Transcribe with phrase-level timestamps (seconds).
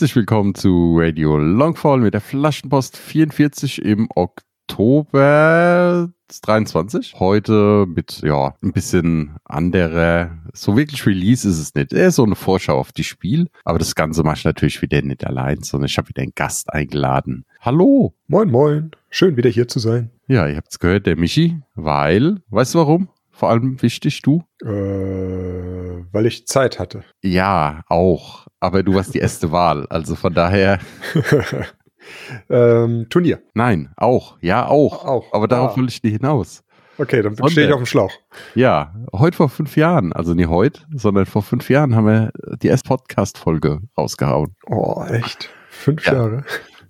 [0.00, 6.08] Herzlich willkommen zu Radio Longfall mit der Flaschenpost 44 im Oktober
[6.40, 7.16] 23.
[7.18, 11.92] Heute mit, ja, ein bisschen anderer, so wirklich Release ist es nicht.
[11.92, 13.48] Eher so eine Vorschau auf die Spiel.
[13.66, 16.72] Aber das Ganze mache ich natürlich wieder nicht allein, sondern ich habe wieder einen Gast
[16.72, 17.44] eingeladen.
[17.60, 18.14] Hallo!
[18.26, 18.92] Moin, moin.
[19.10, 20.08] Schön, wieder hier zu sein.
[20.28, 23.10] Ja, ihr habt es gehört, der Michi, weil, weißt du warum?
[23.32, 24.44] Vor allem wichtig, du?
[24.62, 24.66] Äh,
[26.10, 27.04] weil ich Zeit hatte.
[27.22, 28.46] Ja, auch.
[28.60, 29.86] Aber du warst die erste Wahl.
[29.88, 30.78] Also von daher.
[32.50, 33.40] ähm, Turnier.
[33.54, 34.36] Nein, auch.
[34.40, 35.04] Ja, auch.
[35.04, 35.32] Auch.
[35.32, 35.76] Aber darauf Ah.
[35.76, 36.62] will ich nicht hinaus.
[36.98, 38.12] Okay, dann stehe ich auf dem Schlauch.
[38.54, 42.30] Ja, heute vor fünf Jahren, also nicht heute, sondern vor fünf Jahren haben wir
[42.62, 44.54] die erste Podcast-Folge rausgehauen.
[44.66, 45.48] Oh, echt?
[45.70, 46.12] Fünf Ja.
[46.12, 46.44] Jahre?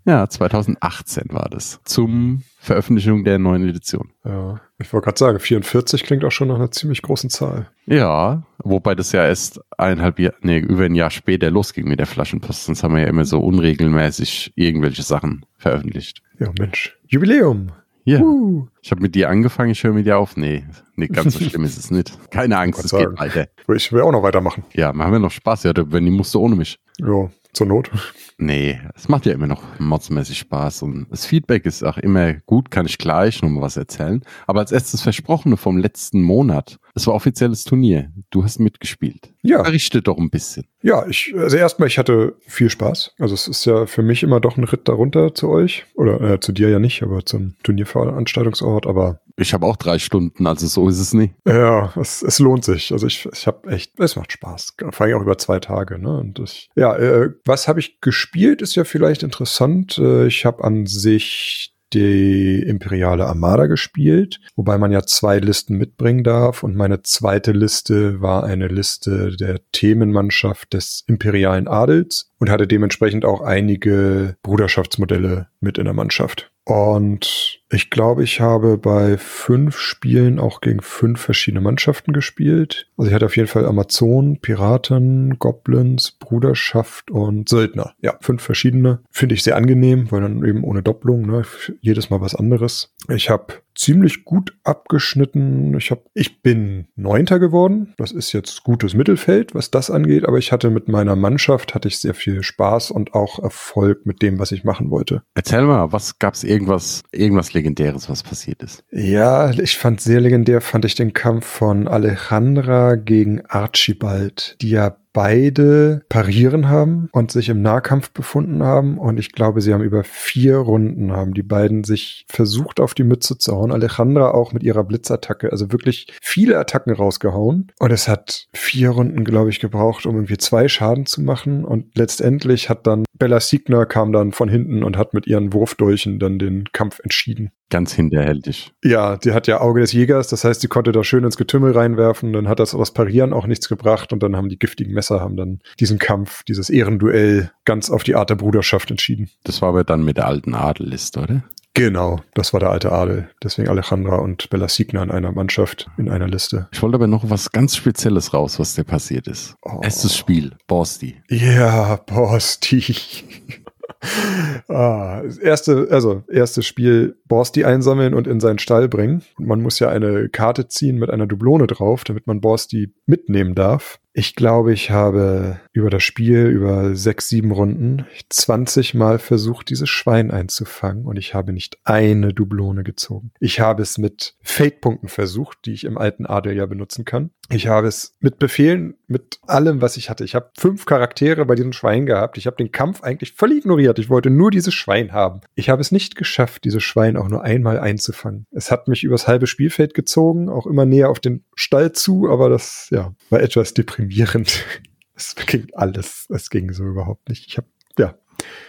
[0.05, 1.79] Ja, 2018 war das.
[1.85, 4.11] Zum Veröffentlichung der neuen Edition.
[4.25, 4.61] Ja.
[4.81, 7.69] Ich wollte gerade sagen, 44 klingt auch schon nach einer ziemlich großen Zahl.
[7.87, 12.07] Ja, wobei das ja erst eineinhalb Jahr, nee, über ein Jahr später losging mit der
[12.07, 12.65] Flaschenpost.
[12.65, 16.23] Sonst haben wir ja immer so unregelmäßig irgendwelche Sachen veröffentlicht.
[16.39, 16.97] Ja, Mensch.
[17.09, 17.73] Jubiläum.
[18.05, 18.21] Ja.
[18.21, 18.67] Uh.
[18.83, 20.37] Ich habe mit dir angefangen, ich höre mit dir auf.
[20.37, 20.65] Nee,
[20.97, 22.19] nee, ganz so schlimm ist es nicht.
[22.31, 23.49] Keine Angst, es geht weiter.
[23.75, 24.65] Ich will auch noch weitermachen.
[24.73, 25.65] Ja, machen wir noch Spaß.
[25.65, 26.79] Ja, wenn die musste ohne mich.
[27.07, 27.91] Ja, zur Not.
[28.39, 32.71] Nee, es macht ja immer noch modsmäßig Spaß und das Feedback ist auch immer gut,
[32.71, 34.23] kann ich gleich noch mal was erzählen.
[34.47, 39.33] Aber als erstes Versprochene vom letzten Monat, es war offizielles Turnier, du hast mitgespielt.
[39.43, 39.63] Ja.
[39.63, 40.67] Berichte doch ein bisschen.
[40.83, 43.13] Ja, ich, also erstmal, ich hatte viel Spaß.
[43.19, 45.85] Also es ist ja für mich immer doch ein Ritt darunter zu euch.
[45.95, 48.87] Oder äh, zu dir ja nicht, aber zum Turnierveranstaltungsort.
[48.87, 51.35] Aber Ich habe auch drei Stunden, also so ist es nicht.
[51.47, 52.93] Ja, es, es lohnt sich.
[52.93, 54.75] Also ich, ich habe echt, es macht Spaß.
[54.91, 55.99] Vor allem auch über zwei Tage.
[55.99, 56.19] Ne?
[56.19, 59.99] Und ich, ja, äh, was habe ich gespielt, ist ja vielleicht interessant.
[59.99, 66.25] Äh, ich habe an sich die Imperiale Armada gespielt, wobei man ja zwei Listen mitbringen
[66.25, 66.63] darf.
[66.63, 73.25] Und meine zweite Liste war eine Liste der Themenmannschaft des imperialen Adels und hatte dementsprechend
[73.25, 76.51] auch einige Bruderschaftsmodelle mit in der Mannschaft.
[76.65, 82.89] Und ich glaube, ich habe bei fünf Spielen auch gegen fünf verschiedene Mannschaften gespielt.
[82.97, 87.95] Also ich hatte auf jeden Fall Amazonen, Piraten, Goblins, Bruderschaft und Söldner.
[88.01, 89.01] Ja, fünf verschiedene.
[89.11, 91.43] Finde ich sehr angenehm, weil dann eben ohne Doppelung, ne,
[91.81, 92.93] jedes Mal was anderes.
[93.09, 95.75] Ich habe ziemlich gut abgeschnitten.
[95.77, 97.95] Ich habe, ich bin Neunter geworden.
[97.97, 100.27] Das ist jetzt gutes Mittelfeld, was das angeht.
[100.27, 104.23] Aber ich hatte mit meiner Mannschaft hatte ich sehr viel Spaß und auch Erfolg mit
[104.23, 105.23] dem, was ich machen wollte.
[105.35, 108.85] Erzähl mal, was gab's irgendwas, irgendwas Legendäres, was passiert ist?
[108.91, 114.97] Ja, ich fand sehr legendär, fand ich den Kampf von Alejandra gegen Archibald, die ja
[115.13, 118.99] beide parieren haben und sich im Nahkampf befunden haben.
[118.99, 123.05] Und ich glaube, sie haben über vier Runden haben die beiden sich versucht, auf die
[123.05, 123.73] Mütze zu hauen.
[123.73, 127.73] Alejandra auch mit ihrer Blitzattacke, also wirklich viele Attacken rausgehauen.
[127.79, 131.65] Und es hat vier Runden, glaube ich, gebraucht, um irgendwie zwei Schaden zu machen.
[131.65, 136.19] Und letztendlich hat dann Bella Signer kam dann von hinten und hat mit ihren Wurfdolchen
[136.19, 137.51] dann den Kampf entschieden.
[137.71, 138.73] Ganz hinterhältig.
[138.85, 141.73] Ja, die hat ja Auge des Jägers, das heißt, sie konnte da schön ins Getümmel
[141.73, 145.21] reinwerfen, dann hat das aus Parieren auch nichts gebracht und dann haben die giftigen Messer
[145.21, 149.31] haben dann diesen Kampf, dieses Ehrenduell ganz auf die Art der Bruderschaft entschieden.
[149.45, 151.45] Das war aber dann mit der alten Adelliste, oder?
[151.75, 153.31] Genau, das war der alte Adel.
[153.43, 156.69] Deswegen Alejandra und Bella Signa in einer Mannschaft, in einer Liste.
[156.73, 159.55] Ich wollte aber noch was ganz Spezielles raus, was dir passiert ist.
[159.63, 159.81] Oh.
[159.83, 161.23] Erstes Spiel, Borsti.
[161.29, 162.83] Ja, Borsti.
[164.69, 169.23] ah, erste, also erstes Spiel Borsti einsammeln und in seinen Stall bringen.
[169.39, 174.01] Man muss ja eine Karte ziehen mit einer Dublone drauf, damit man Borsti mitnehmen darf.
[174.13, 179.89] Ich glaube, ich habe über das Spiel, über sechs, sieben Runden, 20 Mal versucht, dieses
[179.89, 183.31] Schwein einzufangen und ich habe nicht eine Dublone gezogen.
[183.39, 187.31] Ich habe es mit Fate-Punkten versucht, die ich im alten Adel ja benutzen kann.
[187.53, 190.25] Ich habe es mit Befehlen, mit allem, was ich hatte.
[190.25, 192.39] Ich habe fünf Charaktere bei diesem Schwein gehabt.
[192.39, 193.99] Ich habe den Kampf eigentlich völlig ignoriert.
[193.99, 195.41] Ich wollte nur dieses Schwein haben.
[195.57, 198.47] Ich habe es nicht geschafft, dieses Schwein auch nur einmal einzufangen.
[198.53, 202.49] Es hat mich übers halbe Spielfeld gezogen, auch immer näher auf den Stall zu, aber
[202.49, 204.00] das, ja, war etwas deprimierend.
[205.17, 206.27] Es ging alles.
[206.31, 207.47] Es ging so überhaupt nicht.
[207.47, 207.67] Ich habe,
[207.99, 208.15] ja,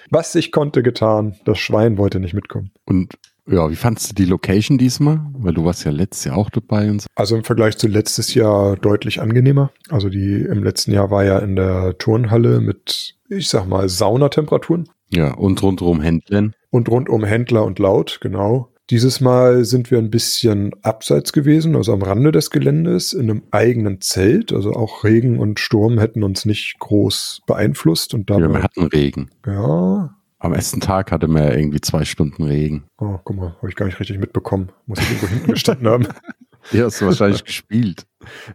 [0.10, 1.38] was ich konnte getan.
[1.46, 2.72] Das Schwein wollte nicht mitkommen.
[2.86, 3.18] Und
[3.48, 5.22] Ja, wie fandst du die Location diesmal?
[5.34, 7.08] Weil du warst ja letztes Jahr auch dabei und so.
[7.16, 9.72] Also im Vergleich zu letztes Jahr deutlich angenehmer.
[9.90, 14.90] Also die im letzten Jahr war ja in der Turnhalle mit, ich sag mal, Saunatemperaturen.
[15.10, 16.54] Ja, und rundherum Händlern.
[16.70, 18.71] Und rundum Händler und laut, genau.
[18.92, 23.44] Dieses Mal sind wir ein bisschen abseits gewesen, also am Rande des Geländes, in einem
[23.52, 24.52] eigenen Zelt.
[24.52, 28.14] Also auch Regen und Sturm hätten uns nicht groß beeinflusst.
[28.14, 29.30] Und dabei, Ja, wir hatten Regen.
[29.48, 32.84] ja, Am ersten Tag hatte man irgendwie zwei Stunden Regen.
[33.00, 34.72] oh, guck mal, habe ich gar nicht richtig mitbekommen.
[34.88, 36.08] Muss ich irgendwo hinten gestanden haben.
[36.72, 38.06] Ja, hast du wahrscheinlich gespielt.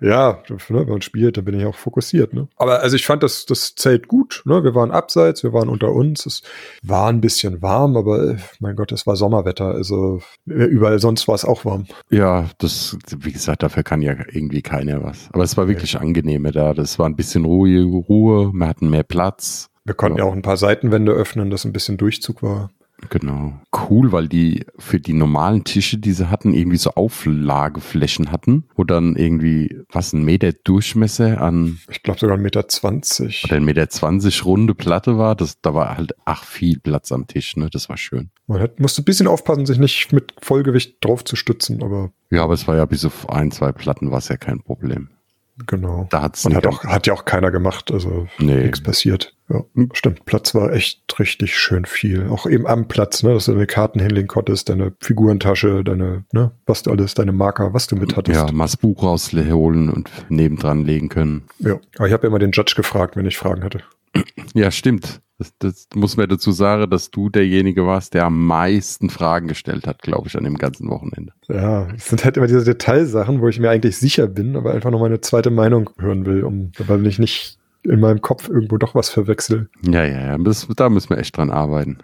[0.01, 2.33] Ja, ne, wenn man spielt, dann bin ich auch fokussiert.
[2.33, 2.49] Ne?
[2.57, 4.43] Aber also ich fand das, das Zelt gut.
[4.45, 4.63] Ne?
[4.63, 6.25] Wir waren abseits, wir waren unter uns.
[6.25, 6.43] Es
[6.83, 9.67] war ein bisschen warm, aber äh, mein Gott, es war Sommerwetter.
[9.67, 11.87] Also äh, überall sonst war es auch warm.
[12.11, 15.29] Ja, das, wie gesagt, dafür kann ja irgendwie keiner was.
[15.33, 16.73] Aber es war wirklich angenehmer da.
[16.75, 19.69] Das war ein bisschen Ruhe, Ruhe, wir hatten mehr Platz.
[19.85, 20.25] Wir konnten Ja.
[20.25, 22.71] ja auch ein paar Seitenwände öffnen, dass ein bisschen Durchzug war.
[23.11, 23.61] Genau.
[23.91, 28.85] Cool, weil die für die normalen Tische, die sie hatten, irgendwie so Auflageflächen hatten, wo
[28.85, 32.69] dann irgendwie, was, ein Meter Durchmesser an Ich glaube sogar 1,20 Meter.
[32.69, 33.45] zwanzig.
[33.45, 35.35] oder ein Meter zwanzig runde Platte war.
[35.37, 37.69] Das, da war halt, ach, viel Platz am Tisch, ne?
[37.71, 38.31] Das war schön.
[38.47, 42.45] Man hat, musste ein bisschen aufpassen, sich nicht mit Vollgewicht drauf zu stützen, aber Ja,
[42.45, 45.11] aber es war ja bis auf ein, zwei Platten war es ja kein Problem.
[45.67, 46.07] Genau.
[46.11, 48.63] Da hat's Und hat, auch, hat ja auch keiner gemacht, also Nee.
[48.65, 49.35] nichts passiert.
[49.49, 49.63] Ja,
[49.93, 50.25] stimmt.
[50.25, 52.29] Platz war echt richtig schön viel.
[52.29, 56.51] Auch eben am Platz, ne, dass du deine Karten hinlegen konntest, deine Figurentasche, deine, ne,
[56.67, 58.37] was du alles, deine Marker, was du mit hattest.
[58.37, 61.45] Ja, mal das Buch rausholen und nebendran legen können.
[61.61, 61.79] ja.
[61.97, 63.81] Aber ich habe ja immer den Judge gefragt, wenn ich Fragen hatte.
[64.55, 65.21] Ja, stimmt.
[65.39, 69.87] Das, das muss man dazu sagen, dass du derjenige warst, der am meisten Fragen gestellt
[69.87, 71.33] hat, glaube ich, an dem ganzen Wochenende.
[71.49, 74.91] Ja, es sind halt immer diese Detailsachen, wo ich mir eigentlich sicher bin, aber einfach
[74.91, 78.79] noch mal eine zweite Meinung hören will, um, weil ich nicht in meinem Kopf irgendwo
[78.79, 79.69] doch was verwechsel.
[79.83, 80.39] Ja, ja, ja.
[80.39, 81.99] Das, da müssen wir echt dran arbeiten.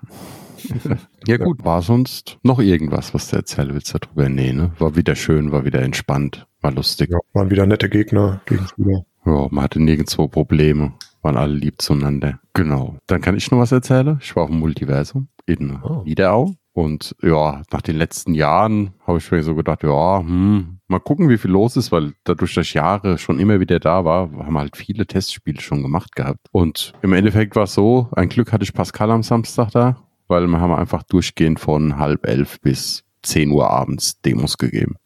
[1.27, 4.29] ja, gut, war sonst noch irgendwas, was du erzählen willst darüber?
[4.29, 4.73] Nee, ne?
[4.79, 7.11] War wieder schön, war wieder entspannt, war lustig.
[7.11, 9.05] Ja, waren wieder nette Gegner, Gegenspieler.
[9.25, 10.93] Ja, man hatte nirgendwo Probleme,
[11.23, 12.41] waren alle lieb zueinander.
[12.53, 12.97] Genau.
[13.07, 14.19] Dann kann ich noch was erzählen.
[14.21, 16.03] Ich war auf dem Multiversum in Oh.
[16.05, 16.55] Niederau.
[16.75, 21.29] Und ja, nach den letzten Jahren habe ich mir so gedacht, ja, hm, mal gucken,
[21.29, 24.57] wie viel los ist, weil dadurch, dass ich Jahre schon immer wieder da war, haben
[24.57, 26.41] halt viele Testspiele schon gemacht gehabt.
[26.51, 29.99] Und im Endeffekt war es so, ein Glück hatte ich Pascal am Samstag da,
[30.29, 34.97] weil wir haben einfach durchgehend von halb elf bis 10 Uhr abends Demos gegeben.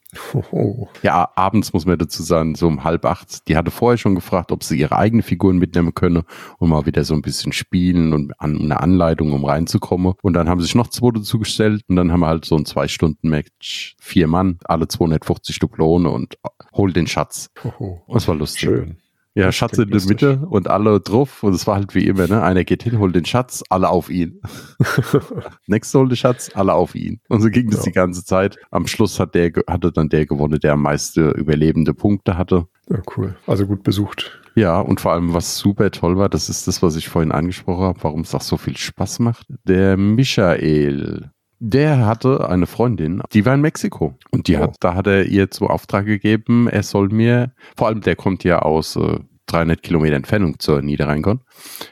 [1.02, 3.48] Ja, abends muss man dazu sagen, so um halb acht.
[3.48, 6.24] Die hatte vorher schon gefragt, ob sie ihre eigenen Figuren mitnehmen könne
[6.58, 10.14] und mal wieder so ein bisschen spielen und an, eine Anleitung, um reinzukommen.
[10.22, 12.64] Und dann haben sich noch zwei dazu gestellt und dann haben wir halt so ein
[12.64, 13.96] Zwei-Stunden-Match.
[14.00, 16.38] Vier Mann, alle 250 Duplone und
[16.74, 17.50] hol den Schatz.
[17.62, 18.02] Hoho.
[18.06, 18.60] Und es war lustig.
[18.60, 18.96] Schön.
[19.36, 20.00] Ja, Das Schatz in der.
[20.06, 21.42] Mitte und alle drauf.
[21.42, 22.42] Und es war halt wie immer, ne?
[22.42, 24.40] Einer geht hin, holt den Schatz, alle auf ihn.
[25.66, 27.20] Nächster holt den Schatz, alle auf ihn.
[27.28, 27.84] Und so ging das Ja.
[27.86, 28.56] die ganze Zeit.
[28.70, 32.66] Am Schluss hat der, hatte dann der gewonnen, der am meiste überlebende Punkte hatte.
[32.88, 33.36] Ja, cool.
[33.46, 34.40] Also gut besucht.
[34.54, 37.84] Ja, und vor allem, was super toll war, das ist das, was ich vorhin angesprochen
[37.84, 39.46] habe, warum es auch so viel Spaß macht.
[39.64, 44.14] Der Michael, der hatte eine Freundin, die war in Mexiko.
[44.30, 44.60] Und die Oh.
[44.60, 48.44] hat, da hat er ihr zum Auftrag gegeben, er soll mir, vor allem der kommt
[48.44, 49.18] ja aus äh,
[49.48, 51.38] 300 Kilometer Entfernung zur Niederrheinkon.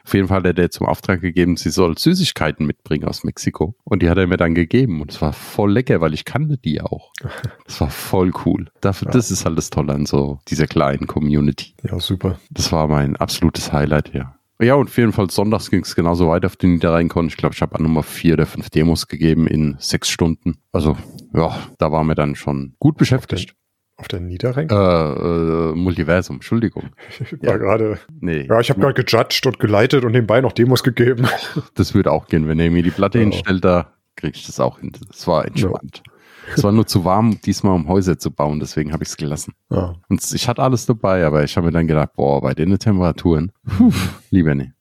[0.04, 3.76] Auf jeden Fall hat er der zum Auftrag gegeben, sie soll Süßigkeiten mitbringen aus Mexiko.
[3.84, 5.00] Und die hat er mir dann gegeben.
[5.00, 7.12] Und es war voll lecker, weil ich kannte die auch.
[7.66, 8.66] Das war voll cool.
[8.84, 8.90] Ja.
[8.92, 11.74] Das ist halt das Tolle an so dieser kleinen Community.
[11.88, 12.38] Ja, super.
[12.50, 14.34] Das war mein absolutes Highlight, ja.
[14.60, 17.26] Ja, und auf jeden Fall sonntags ging es genauso weiter auf den Niederrheinkon.
[17.26, 20.56] Ich glaube, ich habe an Nummer vier oder fünf Demos gegeben in sechs Stunden.
[20.72, 20.96] Also,
[21.34, 23.54] ja, da waren wir dann schon gut beschäftigt.
[23.96, 24.68] Auf der Niederrhein?
[24.70, 26.90] Äh, äh, Multiversum, Entschuldigung.
[27.20, 27.56] Ich war ja.
[27.58, 27.98] gerade.
[28.20, 31.26] Nee, Ja, ich habe gerade gejudged und geleitet und nebenbei noch Demos gegeben.
[31.74, 32.48] das würde auch gehen.
[32.48, 33.24] Wenn er mir die Platte Ja.
[33.24, 34.92] hinstellt, da kriege ich das auch hin.
[35.08, 36.02] Das war entspannt.
[36.56, 39.54] Es war nur zu warm, diesmal um Häuser zu bauen, deswegen habe ich es gelassen.
[39.70, 39.94] Ja.
[40.08, 43.52] Und ich hatte alles dabei, aber ich habe mir dann gedacht, boah, bei den Temperaturen,
[43.66, 43.92] puh,
[44.30, 44.72] lieber nicht.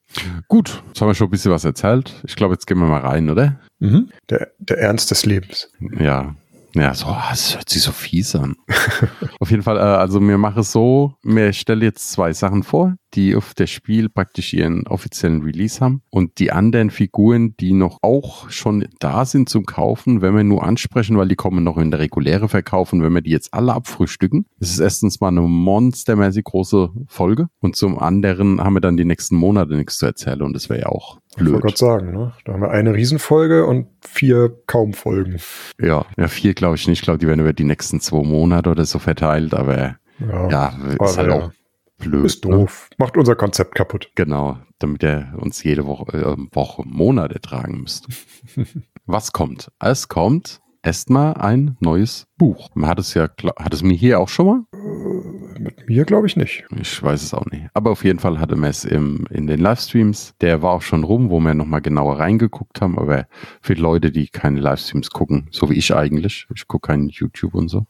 [0.48, 2.14] Gut, jetzt haben wir schon ein bisschen was erzählt.
[2.24, 3.60] Ich glaube, jetzt gehen wir mal rein, oder?
[3.80, 4.10] Mhm.
[4.30, 5.72] Der, der Ernst des Lebens.
[5.98, 6.36] Ja.
[6.76, 8.56] Ja, so, ah, das hört sich so fies an.
[9.40, 12.96] auf jeden Fall, äh, also mir mache es so, mir stelle jetzt zwei Sachen vor,
[13.16, 18.00] die auf der Spiel praktisch ihren offiziellen Release haben und die anderen Figuren, die noch
[18.02, 21.92] auch schon da sind zum Kaufen, wenn wir nur ansprechen, weil die kommen noch in
[21.92, 24.46] der reguläre Verkaufen, wenn wir die jetzt alle abfrühstücken.
[24.60, 29.06] Das ist erstens mal eine monstermäßig große Folge und zum anderen haben wir dann die
[29.06, 31.62] nächsten Monate nichts zu erzählen und das wäre ja auch Ich wollte blöd.
[31.64, 32.34] gerade sagen, ne?
[32.46, 35.38] Da haben wir eine Riesenfolge und vier kaum Folgen.
[35.82, 37.00] Ja, ja, vier glaube ich nicht.
[37.00, 40.74] Ich glaube, die werden über die nächsten zwei Monate oder so verteilt, aber Ja, ja,
[41.04, 41.34] ist halt ja.
[41.36, 41.52] auch
[42.04, 42.26] blöd.
[42.26, 42.52] ist ne?
[42.52, 42.90] doof.
[42.98, 44.12] Macht unser Konzept kaputt.
[44.16, 48.10] Genau, damit er uns jede Woche, äh, Woche, Monat ertragen müsste.
[49.06, 49.72] Was kommt?
[49.80, 52.70] Es kommt erstmal ein neues Buch.
[52.74, 54.64] Man hat es ja, hat es mir hier auch schon mal?
[54.74, 56.66] Äh, mit mir glaube ich nicht.
[56.80, 57.68] Ich weiß es auch nicht.
[57.74, 60.36] Aber auf jeden Fall hatte man es im, in den Livestreams.
[60.42, 63.00] Der war auch schon rum, wo wir nochmal genauer reingeguckt haben.
[63.00, 63.28] Aber
[63.62, 67.70] für Leute, die keine Livestreams gucken, so wie ich eigentlich, ich gucke keinen YouTube und
[67.70, 67.86] so.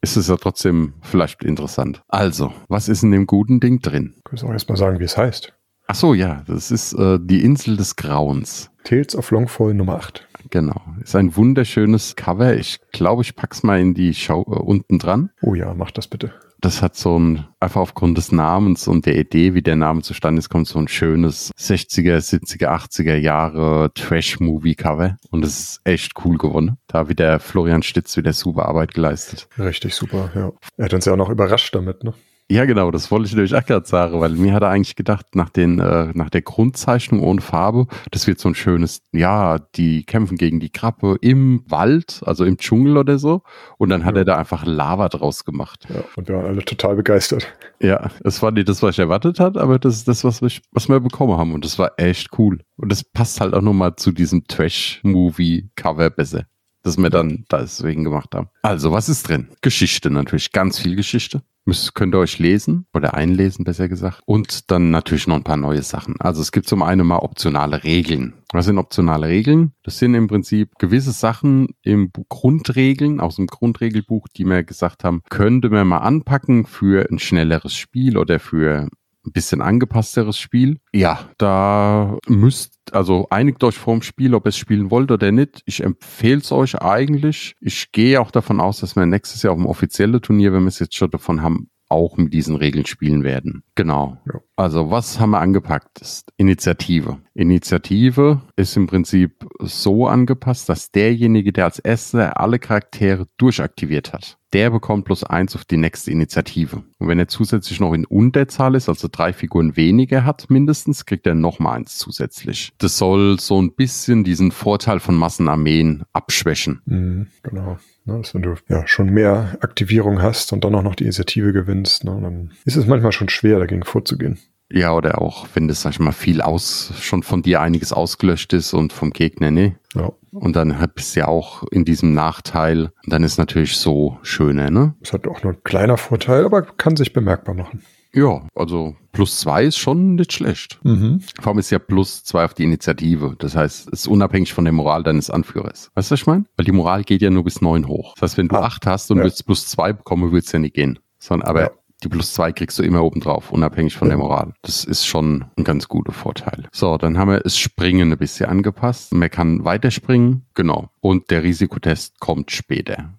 [0.00, 2.02] Ist es ja trotzdem vielleicht interessant.
[2.08, 4.14] Also, was ist in dem guten Ding drin?
[4.24, 5.52] Kannst du auch erstmal sagen, wie es heißt.
[5.88, 8.70] Ach so, ja, das ist äh, die Insel des Grauens.
[8.84, 10.27] Tales of Longfall Nummer 8.
[10.50, 10.80] Genau.
[11.02, 12.56] Ist ein wunderschönes Cover.
[12.56, 15.30] Ich glaube, ich pack's mal in die Show äh, unten dran.
[15.42, 16.32] Oh ja, mach das bitte.
[16.60, 20.40] Das hat so ein, einfach aufgrund des Namens und der Idee, wie der Name zustande
[20.40, 25.18] ist, kommt so ein schönes 60er, 70er, 80er Jahre Trash-Movie-Cover.
[25.30, 26.78] Und es ist echt cool gewonnen.
[26.88, 29.48] Da wieder Florian Stitz wieder super Arbeit geleistet.
[29.56, 30.50] Richtig super, ja.
[30.76, 32.12] Er hat uns ja auch noch überrascht damit, ne?
[32.50, 35.34] Ja, genau, das wollte ich nämlich auch gerade sagen, weil mir hat er eigentlich gedacht,
[35.34, 40.04] nach, den, äh, nach der Grundzeichnung ohne Farbe, das wird so ein schönes, ja, die
[40.04, 43.42] kämpfen gegen die Krabbe im Wald, also im Dschungel oder so.
[43.76, 44.22] Und dann hat ja.
[44.22, 45.86] er da einfach Lava draus gemacht.
[45.90, 47.46] Ja, und wir waren alle total begeistert.
[47.80, 50.62] Ja, das war nicht das, was ich erwartet hat, aber das ist das, was, ich,
[50.72, 51.52] was wir bekommen haben.
[51.52, 52.60] Und das war echt cool.
[52.76, 56.46] Und das passt halt auch nochmal zu diesem Trash-Movie-Cover besser
[56.88, 58.48] das wir dann deswegen gemacht haben.
[58.62, 59.48] Also, was ist drin?
[59.60, 61.42] Geschichte natürlich, ganz viel Geschichte.
[61.68, 64.22] Müsst, könnt ihr euch lesen oder einlesen, besser gesagt.
[64.24, 66.18] Und dann natürlich noch ein paar neue Sachen.
[66.18, 68.32] Also es gibt zum einen mal optionale Regeln.
[68.54, 69.72] Was sind optionale Regeln?
[69.82, 75.20] Das sind im Prinzip gewisse Sachen im Grundregeln, aus dem Grundregelbuch, die wir gesagt haben,
[75.28, 78.88] könnte man mal anpacken für ein schnelleres Spiel oder für
[79.28, 80.80] ein bisschen angepassteres Spiel.
[80.92, 85.62] Ja, da müsst, also einigt euch vorm Spiel, ob ihr es spielen wollt oder nicht.
[85.66, 87.54] Ich empfehle es euch eigentlich.
[87.60, 90.68] Ich gehe auch davon aus, dass wir nächstes Jahr auf dem offiziellen Turnier, wenn wir
[90.68, 93.62] es jetzt schon davon haben, auch mit diesen Regeln spielen werden.
[93.74, 94.18] Genau.
[94.26, 94.40] Ja.
[94.56, 96.00] Also was haben wir angepackt?
[96.00, 97.18] Ist Initiative.
[97.34, 104.38] Initiative ist im Prinzip so angepasst, dass derjenige, der als erster alle Charaktere durchaktiviert hat,
[104.52, 106.82] der bekommt plus eins auf die nächste Initiative.
[106.98, 111.26] Und wenn er zusätzlich noch in Unterzahl ist, also drei Figuren weniger hat mindestens, kriegt
[111.26, 112.72] er nochmal eins zusätzlich.
[112.78, 116.80] Das soll so ein bisschen diesen Vorteil von Massenarmeen abschwächen.
[116.86, 117.78] Mhm, genau.
[118.08, 121.52] Ne, dass wenn du ja schon mehr Aktivierung hast und dann auch noch die Initiative
[121.52, 124.38] gewinnst, ne, dann ist es manchmal schon schwer, dagegen vorzugehen.
[124.70, 128.54] Ja, oder auch, wenn das, sag ich mal, viel aus, schon von dir einiges ausgelöscht
[128.54, 129.76] ist und vom Gegner, ne?
[129.94, 130.12] Ja.
[130.30, 132.90] Und dann bist du ja auch in diesem Nachteil.
[133.04, 134.94] Und dann ist natürlich so schöner, ne?
[135.02, 137.82] Es hat auch nur ein kleiner Vorteil, aber kann sich bemerkbar machen.
[138.14, 140.80] Ja, also plus zwei ist schon nicht schlecht.
[140.82, 141.20] Mhm.
[141.40, 143.34] Vor allem ist ja plus zwei auf die Initiative.
[143.38, 145.90] Das heißt, es ist unabhängig von der Moral deines Anführers.
[145.94, 146.44] Weißt du, was ich meine?
[146.56, 148.14] Weil die Moral geht ja nur bis neun hoch.
[148.14, 149.24] Das heißt, wenn du ah, acht hast und ja.
[149.24, 150.98] willst plus zwei bekommen, würdest ja nicht gehen.
[151.18, 151.70] Sondern, aber ja.
[152.02, 154.16] die plus zwei kriegst du immer oben drauf, unabhängig von ja.
[154.16, 154.54] der Moral.
[154.62, 156.66] Das ist schon ein ganz guter Vorteil.
[156.72, 159.12] So, dann haben wir das Springen ein bisschen angepasst.
[159.12, 160.90] Man kann weiterspringen, genau.
[161.00, 163.14] Und der Risikotest kommt später.